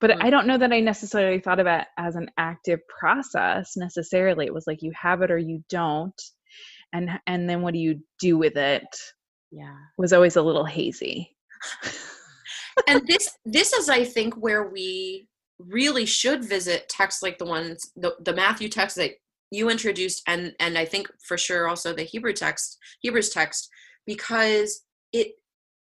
But 0.00 0.10
Mm. 0.10 0.24
I 0.24 0.30
don't 0.30 0.46
know 0.46 0.56
that 0.56 0.72
I 0.72 0.80
necessarily 0.80 1.40
thought 1.40 1.60
of 1.60 1.66
it 1.66 1.84
as 1.98 2.16
an 2.16 2.30
active 2.38 2.80
process 2.88 3.76
necessarily. 3.76 4.46
It 4.46 4.54
was 4.54 4.66
like 4.66 4.82
you 4.82 4.92
have 5.00 5.20
it 5.22 5.30
or 5.30 5.36
you 5.38 5.62
don't. 5.68 6.20
And 6.92 7.10
and 7.26 7.50
then 7.50 7.60
what 7.62 7.74
do 7.74 7.80
you 7.80 8.00
do 8.20 8.38
with 8.38 8.56
it 8.56 8.86
Yeah. 9.50 9.76
was 9.98 10.12
always 10.12 10.36
a 10.36 10.42
little 10.42 10.64
hazy. 10.64 11.36
and 12.88 13.06
this 13.06 13.30
this 13.44 13.72
is 13.72 13.88
i 13.88 14.04
think 14.04 14.34
where 14.34 14.68
we 14.68 15.28
really 15.58 16.04
should 16.04 16.44
visit 16.44 16.88
texts 16.88 17.22
like 17.22 17.38
the 17.38 17.44
ones 17.44 17.92
the, 17.96 18.14
the 18.24 18.34
matthew 18.34 18.68
text 18.68 18.96
that 18.96 19.12
you 19.54 19.70
introduced 19.70 20.22
and 20.26 20.52
and 20.58 20.76
i 20.76 20.84
think 20.84 21.08
for 21.26 21.38
sure 21.38 21.68
also 21.68 21.92
the 21.92 22.02
hebrew 22.02 22.32
text 22.32 22.78
hebrews 23.00 23.30
text 23.30 23.68
because 24.06 24.84
it 25.12 25.28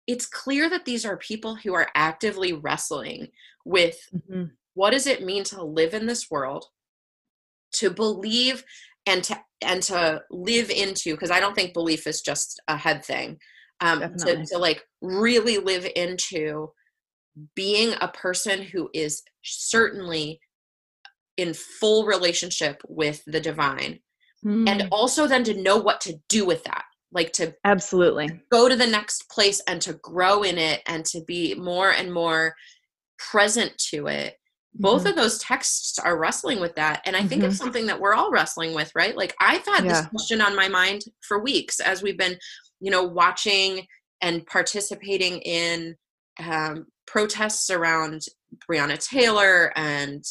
it's 0.06 0.26
clear 0.26 0.68
that 0.68 0.84
these 0.84 1.04
are 1.06 1.16
people 1.16 1.54
who 1.56 1.74
are 1.74 1.88
actively 1.94 2.52
wrestling 2.52 3.28
with 3.64 3.96
Mhm. 4.14 4.50
what 4.74 4.90
does 4.90 5.06
it 5.06 5.24
mean 5.24 5.44
to 5.44 5.62
live 5.62 5.94
in 5.94 6.06
this 6.06 6.30
world 6.30 6.64
to 7.72 7.90
believe 7.90 8.64
and 9.06 9.24
to 9.24 9.34
and 9.62 9.82
to 9.82 10.22
live 10.30 10.70
into 10.70 11.14
because 11.14 11.30
i 11.30 11.40
don't 11.40 11.54
think 11.54 11.72
belief 11.72 12.06
is 12.06 12.20
just 12.20 12.60
a 12.68 12.76
head 12.76 13.04
thing 13.04 13.38
um 13.80 14.00
to, 14.18 14.44
to 14.46 14.58
like 14.58 14.84
really 15.00 15.58
live 15.58 15.86
into 15.96 16.70
being 17.54 17.94
a 18.00 18.08
person 18.08 18.62
who 18.62 18.90
is 18.92 19.22
certainly 19.42 20.40
in 21.36 21.54
full 21.54 22.04
relationship 22.06 22.82
with 22.88 23.22
the 23.26 23.40
divine 23.40 24.00
and 24.44 24.66
Mm, 24.82 24.88
also 24.90 25.28
then 25.28 25.44
to 25.44 25.54
know 25.62 25.76
what 25.76 26.00
to 26.00 26.14
do 26.28 26.44
with 26.44 26.64
that 26.64 26.82
like 27.12 27.32
to 27.34 27.54
absolutely. 27.64 28.40
go 28.50 28.68
to 28.68 28.74
the 28.74 28.86
next 28.86 29.28
place 29.30 29.62
and 29.68 29.80
to 29.82 29.92
grow 30.02 30.42
in 30.42 30.58
it 30.58 30.80
and 30.88 31.04
to 31.04 31.20
be 31.24 31.54
more 31.54 31.90
and 31.92 32.12
more 32.12 32.54
present 33.18 33.76
to 33.78 34.08
it 34.08 34.36
both 34.74 35.04
Mhm. 35.04 35.10
of 35.10 35.16
those 35.16 35.38
texts 35.38 35.98
are 35.98 36.18
wrestling 36.18 36.58
with 36.58 36.74
that 36.76 37.02
and 37.04 37.14
i 37.14 37.22
think 37.22 37.44
it's 37.44 37.54
Mhm. 37.56 37.58
something 37.58 37.86
that 37.86 38.00
we're 38.00 38.14
all 38.14 38.30
wrestling 38.32 38.74
with 38.74 38.90
right 38.96 39.16
like 39.16 39.34
i've 39.40 39.64
had 39.66 39.84
this 39.84 40.06
question 40.06 40.40
on 40.40 40.56
my 40.56 40.66
mind 40.66 41.02
for 41.20 41.38
weeks 41.40 41.78
as 41.78 42.02
we've 42.02 42.16
been 42.18 42.36
you 42.80 42.90
know 42.90 43.04
watching 43.04 43.86
and 44.22 44.44
participating 44.46 45.40
in 45.42 45.94
um, 46.40 46.86
protests 47.06 47.68
around 47.70 48.22
breonna 48.68 48.98
taylor 48.98 49.72
and 49.76 50.24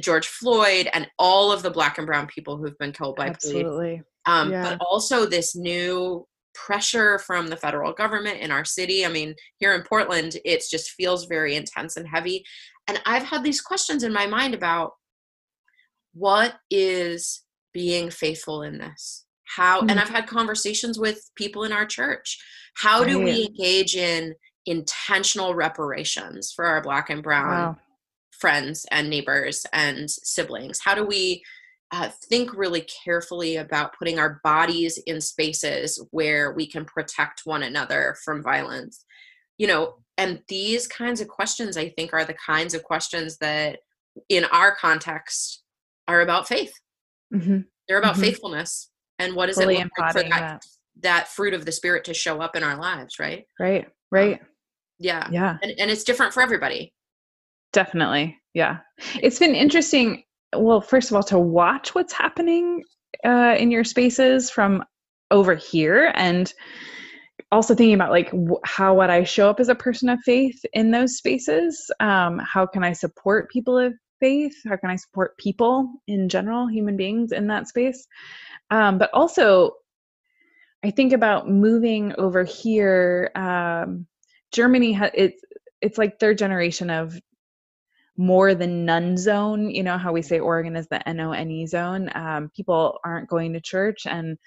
george 0.00 0.26
floyd 0.26 0.88
and 0.92 1.06
all 1.18 1.52
of 1.52 1.62
the 1.62 1.70
black 1.70 1.98
and 1.98 2.06
brown 2.06 2.26
people 2.26 2.56
who've 2.56 2.78
been 2.78 2.92
killed 2.92 3.16
by 3.16 3.26
police 3.26 3.44
absolutely. 3.44 4.02
um, 4.26 4.50
Yeah. 4.50 4.62
but 4.76 4.86
also 4.86 5.26
this 5.26 5.54
new 5.56 6.26
pressure 6.54 7.18
from 7.18 7.48
the 7.48 7.56
federal 7.56 7.92
government 7.94 8.38
in 8.40 8.50
our 8.50 8.64
city. 8.64 9.06
I 9.06 9.08
mean, 9.08 9.34
here 9.56 9.72
in 9.74 9.82
Portland, 9.84 10.36
it 10.44 10.62
just 10.70 10.90
feels 10.90 11.24
very 11.24 11.56
intense 11.56 11.96
and 11.96 12.06
heavy. 12.06 12.44
And 12.88 13.00
I've 13.06 13.22
had 13.22 13.42
these 13.42 13.62
questions 13.62 14.02
in 14.02 14.12
my 14.12 14.26
mind 14.26 14.52
about 14.54 14.92
what 16.12 16.56
is 16.70 17.42
being 17.72 18.10
faithful 18.10 18.62
in 18.62 18.76
this? 18.78 19.24
How, 19.44 19.80
and 19.80 19.90
Mm. 19.92 19.98
I've 20.02 20.10
had 20.10 20.26
conversations 20.26 20.98
with 20.98 21.30
people 21.36 21.64
in 21.64 21.72
our 21.72 21.86
church. 21.86 22.38
How 22.74 23.02
do 23.02 23.18
we 23.18 23.46
engage 23.46 23.96
in 23.96 24.34
intentional 24.66 25.54
reparations 25.54 26.52
for 26.52 26.64
our 26.66 26.82
Black 26.82 27.10
and 27.10 27.22
Brown 27.22 27.48
Wow. 27.48 27.76
Friends 28.42 28.84
and 28.90 29.08
neighbors 29.08 29.64
and 29.72 30.10
siblings? 30.10 30.80
How 30.84 30.94
do 30.96 31.06
we 31.06 31.42
uh, 31.92 32.08
think 32.28 32.52
really 32.54 32.84
carefully 33.04 33.56
about 33.56 33.96
putting 33.96 34.18
our 34.18 34.40
bodies 34.42 34.98
in 35.06 35.20
spaces 35.20 36.04
where 36.10 36.52
we 36.52 36.66
can 36.66 36.84
protect 36.84 37.42
one 37.44 37.62
another 37.62 38.16
from 38.24 38.42
violence? 38.42 39.04
You 39.58 39.68
know, 39.68 39.94
and 40.18 40.42
these 40.48 40.88
kinds 40.88 41.20
of 41.20 41.28
questions, 41.28 41.76
I 41.76 41.90
think, 41.90 42.12
are 42.12 42.24
the 42.24 42.34
kinds 42.34 42.74
of 42.74 42.82
questions 42.82 43.38
that 43.38 43.78
in 44.28 44.44
our 44.46 44.74
context 44.74 45.62
are 46.08 46.20
about 46.20 46.48
faith. 46.48 46.72
Mhm. 47.32 47.66
They're 47.86 47.98
about 47.98 48.16
Mhm. 48.16 48.20
faithfulness 48.20 48.90
and 49.20 49.34
what 49.36 49.46
does 49.46 49.56
Fully 49.56 49.76
it 49.76 49.84
look 49.84 49.98
like 49.98 50.12
for 50.12 50.22
that, 50.22 50.30
that. 50.30 50.62
that 51.00 51.28
fruit 51.28 51.54
of 51.54 51.64
the 51.64 51.72
spirit 51.72 52.04
to 52.04 52.14
show 52.14 52.40
up 52.40 52.56
in 52.56 52.64
our 52.64 52.76
lives, 52.76 53.18
right? 53.20 53.46
Right. 53.60 53.88
Right. 54.10 54.42
Yeah. 54.98 55.28
Yeah. 55.30 55.58
And, 55.62 55.72
and 55.78 55.90
it's 55.92 56.04
different 56.04 56.34
for 56.34 56.42
everybody. 56.42 56.92
Definitely. 57.72 58.38
Yeah. 58.54 58.78
It's 59.20 59.38
been 59.38 59.54
interesting. 59.54 60.24
Well, 60.54 60.80
first 60.80 61.10
of 61.10 61.16
all, 61.16 61.22
to 61.24 61.38
watch 61.38 61.94
what's 61.94 62.12
happening 62.12 62.84
uh, 63.24 63.56
in 63.58 63.70
your 63.70 63.84
spaces 63.84 64.50
from 64.50 64.84
over 65.30 65.54
here 65.54 66.12
and 66.14 66.52
also 67.50 67.74
thinking 67.74 67.94
about 67.94 68.10
like 68.10 68.32
how 68.64 68.94
would 68.94 69.10
I 69.10 69.24
show 69.24 69.48
up 69.48 69.60
as 69.60 69.68
a 69.68 69.74
person 69.74 70.08
of 70.08 70.20
faith 70.24 70.60
in 70.72 70.90
those 70.90 71.16
spaces? 71.16 71.90
Um, 72.00 72.38
how 72.38 72.66
can 72.66 72.84
I 72.84 72.92
support 72.92 73.50
people 73.50 73.78
of 73.78 73.94
faith? 74.20 74.54
How 74.66 74.76
can 74.76 74.90
I 74.90 74.96
support 74.96 75.36
people 75.38 75.90
in 76.06 76.28
general, 76.28 76.66
human 76.66 76.96
beings 76.96 77.32
in 77.32 77.46
that 77.48 77.68
space? 77.68 78.06
Um, 78.70 78.98
but 78.98 79.10
also, 79.12 79.72
I 80.84 80.90
think 80.90 81.12
about 81.12 81.48
moving 81.48 82.14
over 82.18 82.44
here. 82.44 83.30
Um, 83.34 84.06
Germany, 84.50 84.92
ha- 84.92 85.10
it's 85.14 85.42
it's 85.80 85.98
like 85.98 86.18
third 86.18 86.38
generation 86.38 86.90
of 86.90 87.18
more 88.22 88.54
than 88.54 88.84
none 88.84 89.16
zone. 89.16 89.68
You 89.68 89.82
know 89.82 89.98
how 89.98 90.12
we 90.12 90.22
say 90.22 90.38
Oregon 90.38 90.76
is 90.76 90.86
the 90.86 91.06
N 91.08 91.18
O 91.18 91.32
N 91.32 91.50
E 91.50 91.66
zone. 91.66 92.08
Um, 92.14 92.50
people 92.54 93.00
aren't 93.04 93.28
going 93.28 93.52
to 93.54 93.60
church, 93.60 94.06
and 94.06 94.38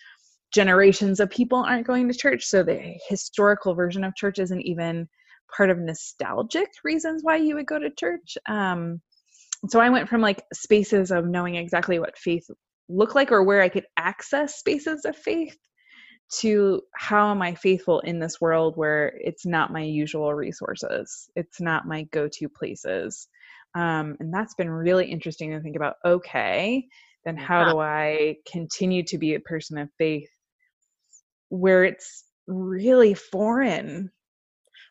generations 0.54 1.20
of 1.20 1.30
people 1.30 1.58
aren't 1.58 1.86
going 1.86 2.08
to 2.08 2.18
church. 2.18 2.46
So 2.46 2.64
the 2.64 2.96
historical 3.10 3.76
version 3.76 4.06
of 4.06 4.16
church 4.16 4.40
isn't 4.40 4.62
even 4.62 5.10
part 5.56 5.70
of 5.70 5.78
nostalgic 5.78 6.70
reasons 6.86 7.22
why 7.22 7.36
you 7.36 7.56
would 7.56 7.68
go 7.68 7.78
to 7.78 7.90
church. 7.90 8.38
Um, 8.48 9.02
so 9.68 9.82
I 9.82 9.90
went 9.90 10.08
from 10.08 10.22
like 10.22 10.44
spaces 10.54 11.12
of 11.12 11.26
knowing 11.26 11.56
exactly 11.56 12.00
what 12.00 12.18
faith 12.18 12.50
looked 12.88 13.16
like 13.16 13.34
or 13.34 13.44
where 13.44 13.62
I 13.62 13.68
could 13.68 13.86
access 13.98 14.56
spaces 14.56 15.04
of 15.04 15.18
faith 15.18 15.58
to 16.40 16.82
how 16.96 17.30
am 17.30 17.42
I 17.42 17.56
faithful 17.56 18.00
in 18.00 18.20
this 18.20 18.40
world 18.40 18.78
where 18.78 19.18
it's 19.20 19.46
not 19.46 19.74
my 19.74 19.82
usual 19.82 20.34
resources, 20.34 21.30
it's 21.36 21.60
not 21.60 21.88
my 21.88 22.04
go 22.14 22.30
to 22.30 22.48
places. 22.48 23.28
Um, 23.76 24.16
and 24.20 24.34
that's 24.34 24.54
been 24.56 24.70
really 24.70 25.06
interesting 25.06 25.52
to 25.52 25.60
think 25.60 25.76
about. 25.76 25.96
Okay, 26.06 26.88
then 27.26 27.36
how 27.38 27.70
do 27.70 27.80
I 27.80 28.38
continue 28.52 29.04
to 29.04 29.18
be 29.18 29.36
a 29.36 29.40
person 29.40 29.78
of 29.78 29.90
faith 29.98 30.30
where 31.50 31.84
it's 31.84 32.24
really 32.48 33.14
foreign? 33.14 34.12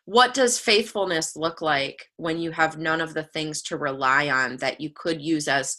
What 0.05 0.35
does 0.35 0.59
faithfulness 0.59 1.35
look 1.35 1.61
like 1.61 2.05
when 2.17 2.37
you 2.37 2.51
have 2.51 2.77
none 2.77 3.01
of 3.01 3.13
the 3.15 3.23
things 3.23 3.63
to 3.63 3.77
rely 3.77 4.29
on 4.29 4.57
that 4.57 4.79
you 4.79 4.91
could 4.93 5.19
use 5.19 5.47
as 5.47 5.77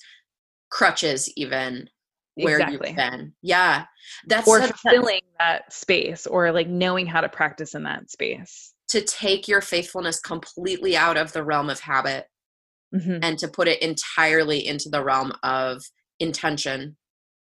crutches, 0.68 1.30
even 1.36 1.88
where 2.34 2.58
Exactly. 2.58 2.88
you've 2.88 2.96
been? 2.96 3.32
Yeah. 3.42 3.84
That's 4.26 4.48
Or 4.48 4.60
such 4.60 4.70
a- 4.70 4.90
filling 4.90 5.20
that 5.38 5.72
space 5.72 6.26
or 6.26 6.50
like 6.50 6.66
knowing 6.68 7.06
how 7.06 7.20
to 7.20 7.28
practice 7.28 7.74
in 7.74 7.84
that 7.84 8.10
space. 8.10 8.72
to 8.88 9.00
take 9.02 9.48
your 9.48 9.60
faithfulness 9.60 10.20
completely 10.20 10.96
out 10.96 11.16
of 11.16 11.32
the 11.32 11.42
realm 11.44 11.68
of 11.70 11.80
habit 11.80 12.26
Mhm, 12.96 13.18
and 13.22 13.38
to 13.38 13.48
put 13.48 13.68
it 13.68 13.82
entirely 13.82 14.66
into 14.66 14.88
the 14.88 15.02
realm 15.02 15.32
of 15.42 15.82
intention 16.18 16.96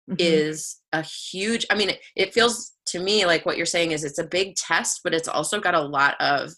mhm. 0.10 0.16
is 0.20 0.78
a 0.92 1.02
huge 1.02 1.66
i 1.70 1.76
mean 1.76 1.90
it, 1.90 2.00
it, 2.16 2.34
feels 2.34 2.74
to 2.86 3.00
me 3.00 3.26
like 3.26 3.46
what 3.46 3.56
you're 3.56 3.66
saying 3.66 3.92
is 3.92 4.04
it's 4.04 4.20
a 4.20 4.24
big 4.24 4.56
test 4.56 5.02
but 5.04 5.14
it's 5.14 5.28
also 5.28 5.60
got 5.60 5.76
a 5.76 5.82
lot 5.82 6.16
of 6.20 6.52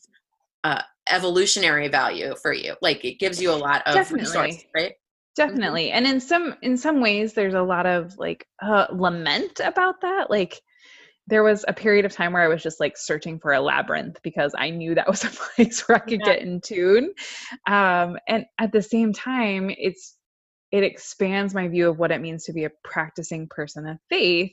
uh, 0.64 0.82
evolutionary 1.12 1.88
value 1.88 2.34
for 2.42 2.54
you 2.54 2.76
like 2.82 3.04
it 3.04 3.20
gives 3.20 3.42
you 3.42 3.52
a 3.52 3.54
lot 3.54 3.84
of 3.86 3.94
Definitely. 3.94 4.66
right 4.74 4.94
mm-hmm. 4.94 5.36
definitely 5.36 5.92
and 5.92 6.08
in 6.08 6.20
some 6.20 6.56
in 6.62 6.78
some 6.78 7.02
ways 7.02 7.34
there's 7.34 7.54
a 7.54 7.62
lot 7.62 7.86
of 7.86 8.18
like 8.18 8.48
uh, 8.62 8.88
lament 8.92 9.60
about 9.64 10.02
that 10.02 10.30
like 10.30 10.62
there 11.28 11.44
was 11.44 11.66
a 11.68 11.74
period 11.74 12.06
of 12.06 12.12
time 12.12 12.34
where 12.34 12.44
I 12.44 12.48
was 12.48 12.62
just 12.62 12.80
like 12.80 12.98
searching 12.98 13.40
for 13.40 13.54
a 13.54 13.60
labyrinth 13.60 14.20
because 14.24 14.54
I 14.58 14.70
knew 14.70 14.96
that 14.96 15.08
was 15.08 15.24
a 15.24 15.30
place 15.56 15.82
where 15.88 15.98
I 15.98 16.00
could 16.00 16.22
yeah. 16.26 16.34
get 16.34 16.42
in 16.42 16.62
tune. 16.62 17.14
Um, 17.68 18.18
and 18.28 18.46
at 18.60 18.72
the 18.72 18.82
same 18.82 19.14
time, 19.14 19.72
it's 19.72 20.16
it 20.72 20.84
expands 20.84 21.54
my 21.54 21.68
view 21.68 21.90
of 21.90 22.00
what 22.00 22.12
it 22.12 22.22
means 22.22 22.44
to 22.46 22.54
be 22.54 22.66
a 22.66 22.72
practicing 22.84 23.48
person 23.48 23.88
of 23.88 23.98
faith. 24.10 24.52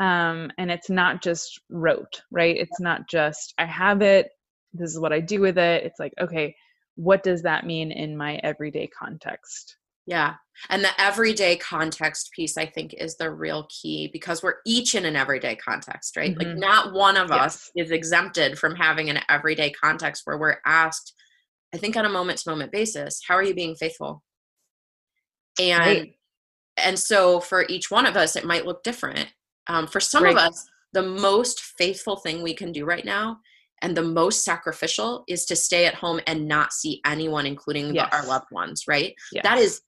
Um, 0.00 0.50
and 0.58 0.70
it's 0.70 0.90
not 0.90 1.22
just 1.22 1.60
rote, 1.70 2.20
right? 2.30 2.56
It's 2.56 2.80
not 2.80 3.08
just 3.08 3.54
I 3.58 3.64
have 3.64 4.02
it, 4.02 4.28
this 4.72 4.90
is 4.90 5.00
what 5.00 5.12
I 5.12 5.20
do 5.20 5.40
with 5.40 5.56
it. 5.56 5.84
It's 5.84 6.00
like, 6.00 6.12
okay, 6.20 6.54
what 6.96 7.22
does 7.22 7.42
that 7.42 7.66
mean 7.66 7.92
in 7.92 8.16
my 8.16 8.36
everyday 8.42 8.88
context? 8.88 9.76
Yeah. 10.06 10.34
And 10.70 10.84
the 10.84 11.00
everyday 11.00 11.56
context 11.56 12.30
piece, 12.34 12.56
I 12.56 12.66
think, 12.66 12.94
is 12.94 13.16
the 13.16 13.30
real 13.30 13.66
key 13.68 14.08
because 14.12 14.42
we're 14.42 14.56
each 14.64 14.94
in 14.94 15.04
an 15.04 15.16
everyday 15.16 15.56
context, 15.56 16.16
right? 16.16 16.36
Mm-hmm. 16.36 16.48
Like, 16.48 16.58
not 16.58 16.92
one 16.92 17.16
of 17.16 17.30
yes. 17.30 17.40
us 17.40 17.70
is 17.76 17.90
exempted 17.90 18.58
from 18.58 18.76
having 18.76 19.10
an 19.10 19.20
everyday 19.28 19.70
context 19.70 20.22
where 20.24 20.38
we're 20.38 20.58
asked, 20.64 21.14
I 21.74 21.78
think, 21.78 21.96
on 21.96 22.04
a 22.04 22.10
moment 22.10 22.38
to 22.40 22.50
moment 22.50 22.70
basis, 22.70 23.20
how 23.26 23.34
are 23.34 23.42
you 23.42 23.54
being 23.54 23.74
faithful? 23.74 24.22
And 25.60 25.80
right. 25.80 26.14
and 26.76 26.98
so 26.98 27.40
for 27.40 27.64
each 27.68 27.90
one 27.90 28.06
of 28.06 28.16
us, 28.16 28.36
it 28.36 28.44
might 28.44 28.66
look 28.66 28.82
different. 28.82 29.28
Um, 29.66 29.86
for 29.86 30.00
some 30.00 30.24
right. 30.24 30.36
of 30.36 30.38
us, 30.38 30.66
the 30.92 31.02
most 31.02 31.60
faithful 31.78 32.16
thing 32.16 32.42
we 32.42 32.54
can 32.54 32.70
do 32.70 32.84
right 32.84 33.04
now 33.04 33.38
and 33.82 33.96
the 33.96 34.02
most 34.02 34.44
sacrificial 34.44 35.24
is 35.28 35.44
to 35.44 35.56
stay 35.56 35.84
at 35.86 35.94
home 35.94 36.20
and 36.26 36.46
not 36.46 36.72
see 36.72 37.00
anyone 37.04 37.44
including 37.44 37.94
yes. 37.94 38.08
the, 38.08 38.16
our 38.16 38.26
loved 38.26 38.46
ones 38.52 38.84
right 38.88 39.14
yes. 39.32 39.42
that 39.42 39.58
is 39.58 39.82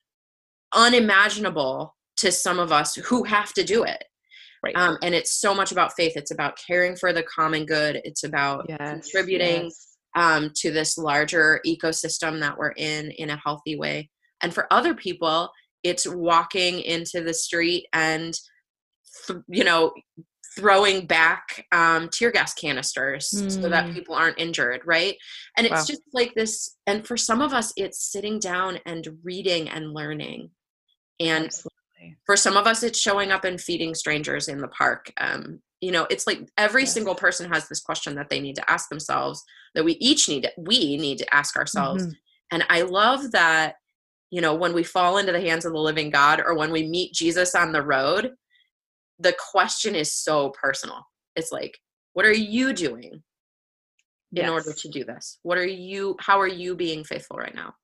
unimaginable 0.76 1.96
to 2.18 2.30
some 2.30 2.58
of 2.58 2.70
us 2.70 2.94
who 2.94 3.24
have 3.24 3.52
to 3.54 3.64
do 3.64 3.82
it. 3.82 4.04
Right. 4.62 4.76
Um, 4.76 4.98
and 5.02 5.14
it's 5.14 5.40
so 5.40 5.54
much 5.54 5.72
about 5.72 5.94
faith. 5.94 6.12
It's 6.16 6.30
about 6.30 6.58
caring 6.64 6.96
for 6.96 7.12
the 7.12 7.22
common 7.22 7.66
good. 7.66 8.00
It's 8.04 8.24
about 8.24 8.66
yes, 8.68 8.78
contributing 8.80 9.64
yes. 9.64 9.96
Um, 10.14 10.50
to 10.56 10.70
this 10.70 10.96
larger 10.96 11.60
ecosystem 11.66 12.40
that 12.40 12.56
we're 12.56 12.72
in 12.72 13.10
in 13.12 13.30
a 13.30 13.36
healthy 13.36 13.76
way. 13.76 14.10
And 14.42 14.52
for 14.52 14.66
other 14.72 14.94
people, 14.94 15.50
it's 15.82 16.06
walking 16.08 16.80
into 16.80 17.20
the 17.22 17.34
street 17.34 17.86
and, 17.92 18.34
th- 19.26 19.40
you 19.48 19.62
know, 19.62 19.92
throwing 20.56 21.06
back 21.06 21.66
um, 21.70 22.08
tear 22.08 22.32
gas 22.32 22.54
canisters 22.54 23.30
mm. 23.30 23.50
so 23.50 23.68
that 23.68 23.86
hmm. 23.86 23.92
people 23.92 24.14
aren't 24.14 24.38
injured, 24.38 24.80
right? 24.86 25.16
And 25.56 25.66
it's 25.66 25.74
wow. 25.74 25.84
just 25.86 26.02
like 26.14 26.34
this. 26.34 26.76
And 26.86 27.06
for 27.06 27.16
some 27.16 27.42
of 27.42 27.52
us, 27.52 27.74
it's 27.76 28.10
sitting 28.10 28.38
down 28.38 28.78
and 28.86 29.06
reading 29.22 29.68
and 29.68 29.92
learning. 29.92 30.50
And 31.20 31.46
Absolutely. 31.46 32.16
for 32.24 32.36
some 32.36 32.56
of 32.56 32.66
us, 32.66 32.82
it's 32.82 33.00
showing 33.00 33.30
up 33.30 33.44
and 33.44 33.60
feeding 33.60 33.94
strangers 33.94 34.48
in 34.48 34.60
the 34.60 34.68
park. 34.68 35.12
Um, 35.18 35.60
you 35.80 35.92
know, 35.92 36.06
it's 36.10 36.26
like 36.26 36.48
every 36.56 36.82
yes. 36.82 36.94
single 36.94 37.14
person 37.14 37.50
has 37.52 37.68
this 37.68 37.80
question 37.80 38.14
that 38.14 38.30
they 38.30 38.40
need 38.40 38.56
to 38.56 38.70
ask 38.70 38.88
themselves 38.88 39.42
that 39.74 39.84
we 39.84 39.92
each 39.94 40.28
need 40.28 40.44
to, 40.44 40.52
we 40.56 40.96
need 40.96 41.18
to 41.18 41.34
ask 41.34 41.56
ourselves. 41.56 42.04
Mm-hmm. 42.04 42.12
And 42.52 42.64
I 42.70 42.82
love 42.82 43.32
that, 43.32 43.74
you 44.30 44.40
know, 44.40 44.54
when 44.54 44.72
we 44.72 44.82
fall 44.82 45.18
into 45.18 45.32
the 45.32 45.40
hands 45.40 45.64
of 45.64 45.72
the 45.72 45.78
living 45.78 46.10
God 46.10 46.40
or 46.44 46.56
when 46.56 46.72
we 46.72 46.86
meet 46.86 47.12
Jesus 47.12 47.54
on 47.54 47.72
the 47.72 47.82
road, 47.82 48.32
the 49.18 49.34
question 49.52 49.94
is 49.94 50.12
so 50.12 50.50
personal. 50.50 51.06
It's 51.34 51.52
like, 51.52 51.78
what 52.14 52.26
are 52.26 52.32
you 52.32 52.72
doing 52.72 53.12
in 53.12 53.22
yes. 54.32 54.50
order 54.50 54.72
to 54.72 54.88
do 54.88 55.04
this? 55.04 55.38
What 55.42 55.58
are 55.58 55.66
you, 55.66 56.16
how 56.18 56.40
are 56.40 56.48
you 56.48 56.74
being 56.74 57.04
faithful 57.04 57.36
right 57.36 57.54
now? 57.54 57.74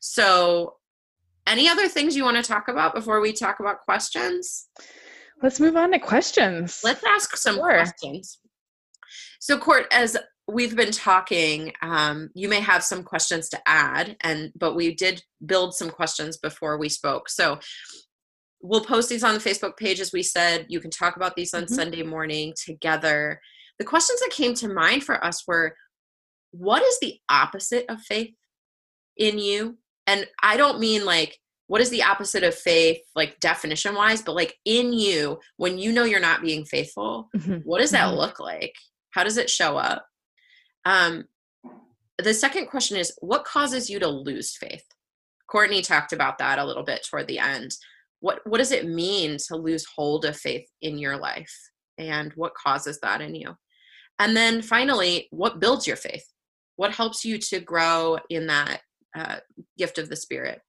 So, 0.00 0.76
any 1.50 1.68
other 1.68 1.88
things 1.88 2.16
you 2.16 2.24
want 2.24 2.36
to 2.36 2.42
talk 2.42 2.68
about 2.68 2.94
before 2.94 3.20
we 3.20 3.32
talk 3.32 3.60
about 3.60 3.80
questions? 3.80 4.68
Let's 5.42 5.60
move 5.60 5.76
on 5.76 5.92
to 5.92 5.98
questions. 5.98 6.80
Let's 6.84 7.02
ask 7.04 7.36
some 7.36 7.56
sure. 7.56 7.70
questions. 7.70 8.38
So, 9.40 9.58
Court, 9.58 9.86
as 9.90 10.16
we've 10.46 10.76
been 10.76 10.92
talking, 10.92 11.72
um, 11.82 12.30
you 12.34 12.48
may 12.48 12.60
have 12.60 12.84
some 12.84 13.02
questions 13.02 13.48
to 13.50 13.60
add, 13.66 14.16
and 14.22 14.52
but 14.54 14.74
we 14.74 14.94
did 14.94 15.22
build 15.44 15.74
some 15.74 15.90
questions 15.90 16.36
before 16.36 16.78
we 16.78 16.88
spoke. 16.88 17.28
So, 17.28 17.58
we'll 18.62 18.84
post 18.84 19.08
these 19.08 19.24
on 19.24 19.34
the 19.34 19.40
Facebook 19.40 19.76
page, 19.76 20.00
as 20.00 20.12
we 20.12 20.22
said. 20.22 20.66
You 20.68 20.80
can 20.80 20.90
talk 20.90 21.16
about 21.16 21.34
these 21.36 21.54
on 21.54 21.64
mm-hmm. 21.64 21.74
Sunday 21.74 22.02
morning 22.02 22.54
together. 22.62 23.40
The 23.78 23.84
questions 23.84 24.20
that 24.20 24.30
came 24.30 24.54
to 24.54 24.68
mind 24.68 25.04
for 25.04 25.24
us 25.24 25.46
were 25.46 25.74
what 26.52 26.82
is 26.82 26.98
the 27.00 27.18
opposite 27.30 27.86
of 27.88 28.00
faith 28.00 28.34
in 29.16 29.38
you? 29.38 29.78
And 30.10 30.26
I 30.42 30.56
don't 30.56 30.80
mean 30.80 31.04
like, 31.04 31.38
what 31.66 31.80
is 31.80 31.90
the 31.90 32.02
opposite 32.02 32.42
of 32.42 32.54
faith, 32.54 32.98
like 33.14 33.38
definition 33.38 33.94
wise, 33.94 34.22
but 34.22 34.34
like 34.34 34.58
in 34.64 34.92
you, 34.92 35.38
when 35.56 35.78
you 35.78 35.92
know 35.92 36.04
you're 36.04 36.18
not 36.18 36.42
being 36.42 36.64
faithful, 36.64 37.28
mm-hmm. 37.36 37.58
what 37.58 37.80
does 37.80 37.92
that 37.92 38.08
mm-hmm. 38.08 38.18
look 38.18 38.40
like? 38.40 38.74
How 39.10 39.22
does 39.22 39.36
it 39.36 39.48
show 39.48 39.76
up? 39.76 40.04
Um, 40.84 41.24
the 42.18 42.34
second 42.34 42.66
question 42.66 42.96
is 42.96 43.12
what 43.20 43.44
causes 43.44 43.88
you 43.88 44.00
to 44.00 44.08
lose 44.08 44.56
faith? 44.56 44.84
Courtney 45.46 45.82
talked 45.82 46.12
about 46.12 46.38
that 46.38 46.58
a 46.58 46.64
little 46.64 46.82
bit 46.82 47.06
toward 47.08 47.28
the 47.28 47.38
end 47.38 47.76
what 48.20 48.40
what 48.44 48.58
does 48.58 48.72
it 48.72 48.88
mean 48.88 49.36
to 49.48 49.56
lose 49.56 49.84
hold 49.84 50.24
of 50.24 50.36
faith 50.36 50.66
in 50.80 50.98
your 50.98 51.16
life 51.16 51.52
and 51.98 52.32
what 52.34 52.54
causes 52.54 52.98
that 53.00 53.20
in 53.20 53.34
you 53.34 53.56
and 54.18 54.36
then 54.36 54.62
finally 54.62 55.26
what 55.30 55.60
builds 55.60 55.86
your 55.86 55.96
faith 55.96 56.24
what 56.76 56.94
helps 56.94 57.24
you 57.24 57.38
to 57.38 57.60
grow 57.60 58.18
in 58.28 58.46
that 58.46 58.80
uh, 59.16 59.36
gift 59.76 59.98
of 59.98 60.08
the 60.08 60.16
spirit 60.16 60.60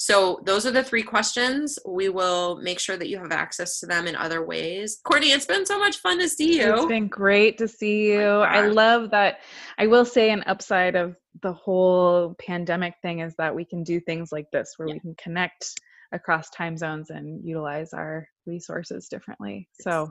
so 0.00 0.40
those 0.46 0.64
are 0.64 0.70
the 0.70 0.82
three 0.82 1.02
questions. 1.02 1.78
We 1.86 2.08
will 2.08 2.56
make 2.62 2.80
sure 2.80 2.96
that 2.96 3.10
you 3.10 3.18
have 3.18 3.32
access 3.32 3.78
to 3.80 3.86
them 3.86 4.06
in 4.06 4.16
other 4.16 4.42
ways. 4.42 4.98
Courtney, 5.04 5.32
it's 5.32 5.44
been 5.44 5.66
so 5.66 5.78
much 5.78 5.98
fun 5.98 6.18
to 6.20 6.28
see 6.28 6.58
you. 6.58 6.72
It's 6.72 6.86
been 6.86 7.06
great 7.06 7.58
to 7.58 7.68
see 7.68 8.12
you. 8.12 8.22
Oh 8.22 8.40
I 8.40 8.68
love 8.68 9.10
that. 9.10 9.40
I 9.76 9.88
will 9.88 10.06
say 10.06 10.30
an 10.30 10.42
upside 10.46 10.96
of 10.96 11.16
the 11.42 11.52
whole 11.52 12.34
pandemic 12.40 12.94
thing 13.02 13.18
is 13.18 13.34
that 13.36 13.54
we 13.54 13.66
can 13.66 13.84
do 13.84 14.00
things 14.00 14.32
like 14.32 14.50
this 14.50 14.72
where 14.78 14.88
yeah. 14.88 14.94
we 14.94 15.00
can 15.00 15.14
connect 15.16 15.78
across 16.12 16.48
time 16.48 16.78
zones 16.78 17.10
and 17.10 17.46
utilize 17.46 17.92
our 17.92 18.26
resources 18.46 19.06
differently. 19.06 19.68
So 19.82 20.10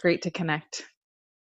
great 0.00 0.22
to 0.22 0.30
connect. 0.30 0.86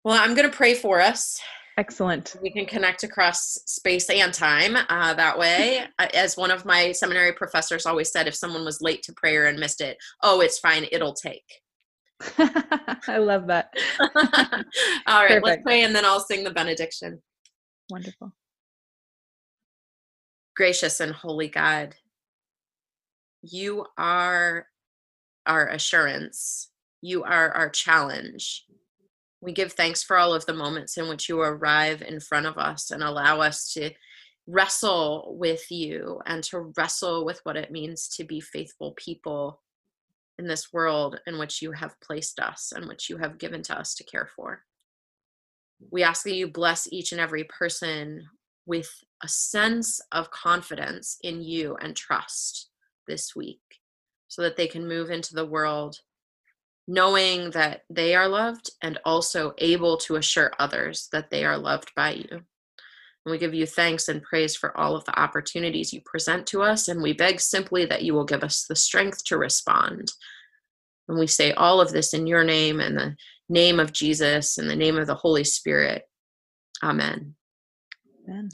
Well, 0.02 0.18
I'm 0.20 0.34
going 0.34 0.50
to 0.50 0.56
pray 0.56 0.74
for 0.74 1.00
us. 1.00 1.40
Excellent. 1.78 2.36
We 2.42 2.50
can 2.50 2.66
connect 2.66 3.04
across 3.04 3.58
space 3.66 4.10
and 4.10 4.34
time 4.34 4.76
uh, 4.88 5.14
that 5.14 5.38
way. 5.38 5.84
As 6.14 6.36
one 6.36 6.50
of 6.50 6.64
my 6.64 6.92
seminary 6.92 7.32
professors 7.32 7.86
always 7.86 8.10
said, 8.10 8.28
if 8.28 8.34
someone 8.34 8.64
was 8.64 8.80
late 8.80 9.02
to 9.04 9.12
prayer 9.14 9.46
and 9.46 9.58
missed 9.58 9.80
it, 9.80 9.96
oh, 10.22 10.40
it's 10.40 10.58
fine, 10.58 10.86
it'll 10.92 11.14
take. 11.14 11.44
I 12.38 13.18
love 13.18 13.46
that. 13.46 13.72
All 14.00 15.22
right, 15.24 15.28
Perfect. 15.28 15.46
let's 15.46 15.62
pray 15.62 15.82
and 15.82 15.94
then 15.94 16.04
I'll 16.04 16.20
sing 16.20 16.44
the 16.44 16.50
benediction. 16.50 17.22
Wonderful. 17.88 18.32
Gracious 20.54 21.00
and 21.00 21.12
holy 21.12 21.48
God, 21.48 21.94
you 23.42 23.86
are 23.96 24.66
our 25.46 25.68
assurance. 25.68 26.70
You 27.00 27.22
are 27.24 27.50
our 27.52 27.70
challenge. 27.70 28.66
We 29.40 29.52
give 29.52 29.72
thanks 29.72 30.02
for 30.02 30.18
all 30.18 30.34
of 30.34 30.44
the 30.46 30.54
moments 30.54 30.98
in 30.98 31.08
which 31.08 31.28
you 31.28 31.40
arrive 31.40 32.02
in 32.02 32.20
front 32.20 32.46
of 32.46 32.58
us 32.58 32.90
and 32.90 33.02
allow 33.02 33.40
us 33.40 33.72
to 33.72 33.90
wrestle 34.46 35.34
with 35.38 35.70
you 35.70 36.20
and 36.26 36.42
to 36.44 36.72
wrestle 36.76 37.24
with 37.24 37.40
what 37.44 37.56
it 37.56 37.70
means 37.70 38.08
to 38.16 38.24
be 38.24 38.40
faithful 38.40 38.92
people 38.92 39.62
in 40.38 40.46
this 40.46 40.72
world 40.72 41.20
in 41.26 41.38
which 41.38 41.62
you 41.62 41.72
have 41.72 42.00
placed 42.00 42.40
us 42.40 42.72
and 42.74 42.86
which 42.86 43.08
you 43.08 43.18
have 43.18 43.38
given 43.38 43.62
to 43.62 43.78
us 43.78 43.94
to 43.94 44.04
care 44.04 44.28
for. 44.34 44.62
We 45.90 46.02
ask 46.02 46.24
that 46.24 46.34
you 46.34 46.48
bless 46.48 46.90
each 46.92 47.12
and 47.12 47.20
every 47.20 47.44
person 47.44 48.26
with 48.66 48.90
a 49.22 49.28
sense 49.28 50.00
of 50.12 50.30
confidence 50.30 51.18
in 51.22 51.42
you 51.42 51.76
and 51.76 51.96
trust 51.96 52.68
this 53.06 53.34
week 53.34 53.60
so 54.28 54.42
that 54.42 54.56
they 54.56 54.66
can 54.66 54.86
move 54.86 55.10
into 55.10 55.34
the 55.34 55.46
world 55.46 56.00
knowing 56.86 57.50
that 57.50 57.82
they 57.88 58.14
are 58.14 58.28
loved 58.28 58.70
and 58.82 58.98
also 59.04 59.54
able 59.58 59.96
to 59.96 60.16
assure 60.16 60.52
others 60.58 61.08
that 61.12 61.30
they 61.30 61.44
are 61.44 61.58
loved 61.58 61.92
by 61.94 62.12
you. 62.12 62.28
And 62.30 63.32
we 63.32 63.38
give 63.38 63.54
you 63.54 63.66
thanks 63.66 64.08
and 64.08 64.22
praise 64.22 64.56
for 64.56 64.76
all 64.76 64.96
of 64.96 65.04
the 65.04 65.18
opportunities 65.18 65.92
you 65.92 66.00
present 66.04 66.46
to 66.48 66.62
us, 66.62 66.88
and 66.88 67.02
we 67.02 67.12
beg 67.12 67.40
simply 67.40 67.84
that 67.86 68.02
you 68.02 68.14
will 68.14 68.24
give 68.24 68.42
us 68.42 68.64
the 68.66 68.76
strength 68.76 69.24
to 69.24 69.36
respond. 69.36 70.10
And 71.08 71.18
we 71.18 71.26
say 71.26 71.52
all 71.52 71.80
of 71.80 71.90
this 71.90 72.14
in 72.14 72.26
your 72.26 72.44
name 72.44 72.80
and 72.80 72.96
the 72.96 73.16
name 73.48 73.78
of 73.78 73.92
Jesus 73.92 74.58
and 74.58 74.70
the 74.70 74.76
name 74.76 74.96
of 74.96 75.06
the 75.06 75.14
Holy 75.14 75.44
Spirit. 75.44 76.04
Amen. 76.82 77.34
Amen. 78.26 78.48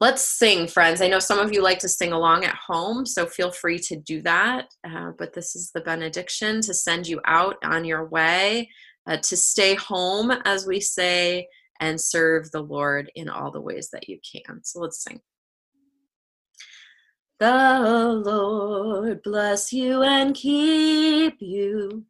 Let's 0.00 0.22
sing, 0.22 0.66
friends. 0.66 1.00
I 1.00 1.08
know 1.08 1.18
some 1.18 1.38
of 1.38 1.52
you 1.52 1.62
like 1.62 1.78
to 1.80 1.88
sing 1.88 2.12
along 2.12 2.44
at 2.44 2.54
home, 2.54 3.06
so 3.06 3.26
feel 3.26 3.50
free 3.50 3.78
to 3.80 3.96
do 3.96 4.22
that. 4.22 4.66
Uh, 4.88 5.12
but 5.18 5.32
this 5.32 5.56
is 5.56 5.70
the 5.74 5.80
benediction 5.80 6.60
to 6.62 6.74
send 6.74 7.06
you 7.06 7.20
out 7.26 7.56
on 7.64 7.84
your 7.84 8.06
way, 8.06 8.70
uh, 9.06 9.16
to 9.18 9.36
stay 9.36 9.74
home, 9.74 10.30
as 10.44 10.66
we 10.66 10.80
say, 10.80 11.48
and 11.80 12.00
serve 12.00 12.50
the 12.50 12.62
Lord 12.62 13.10
in 13.14 13.28
all 13.28 13.50
the 13.50 13.60
ways 13.60 13.90
that 13.92 14.08
you 14.08 14.18
can. 14.32 14.62
So 14.62 14.80
let's 14.80 15.02
sing. 15.02 15.20
The 17.40 18.22
Lord 18.24 19.22
bless 19.22 19.72
you 19.72 20.02
and 20.02 20.34
keep 20.34 21.36
you. 21.40 22.04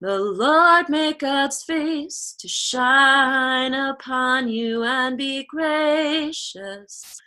The 0.00 0.20
Lord 0.20 0.88
make 0.88 1.18
God's 1.18 1.64
face 1.64 2.32
to 2.38 2.46
shine 2.46 3.74
upon 3.74 4.46
you 4.48 4.84
and 4.84 5.18
be 5.18 5.42
gracious, 5.42 7.20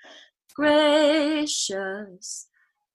gracious, 0.55 2.47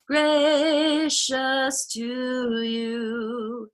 gracious 0.06 1.86
to 1.88 2.62
you. 2.62 3.70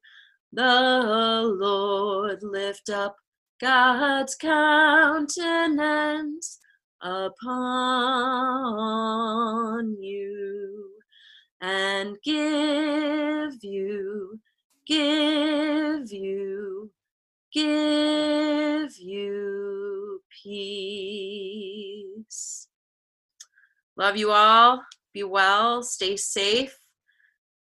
The 0.52 1.42
Lord 1.56 2.42
lift 2.42 2.90
up 2.90 3.16
God's 3.60 4.34
countenance 4.34 5.38
upon 7.00 7.62
you 10.02 10.90
and 11.60 12.16
give 12.24 13.62
you, 13.62 14.40
give 14.92 16.12
you, 16.12 16.90
give 17.52 18.90
you 18.98 20.20
peace. 20.42 21.08
Love 23.96 24.16
you 24.16 24.30
all. 24.30 24.82
Be 25.14 25.22
well. 25.24 25.82
Stay 25.82 26.16
safe. 26.16 26.76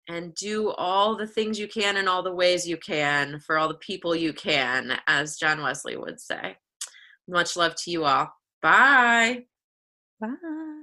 And 0.10 0.34
do 0.36 0.72
all 0.72 1.18
the 1.18 1.28
things 1.28 1.60
you 1.60 1.68
can 1.68 1.98
in 1.98 2.08
all 2.08 2.24
the 2.24 2.34
ways 2.34 2.66
you 2.66 2.78
can 2.78 3.42
for 3.42 3.58
all 3.58 3.68
the 3.68 3.74
people 3.74 4.16
you 4.16 4.32
can, 4.32 4.98
as 5.06 5.36
John 5.36 5.62
Wesley 5.62 5.98
would 5.98 6.22
say. 6.22 6.56
Much 7.28 7.58
love 7.58 7.76
to 7.84 7.92
you 7.92 8.06
all. 8.06 8.32
Bye. 8.62 9.44
Bye. 10.22 10.77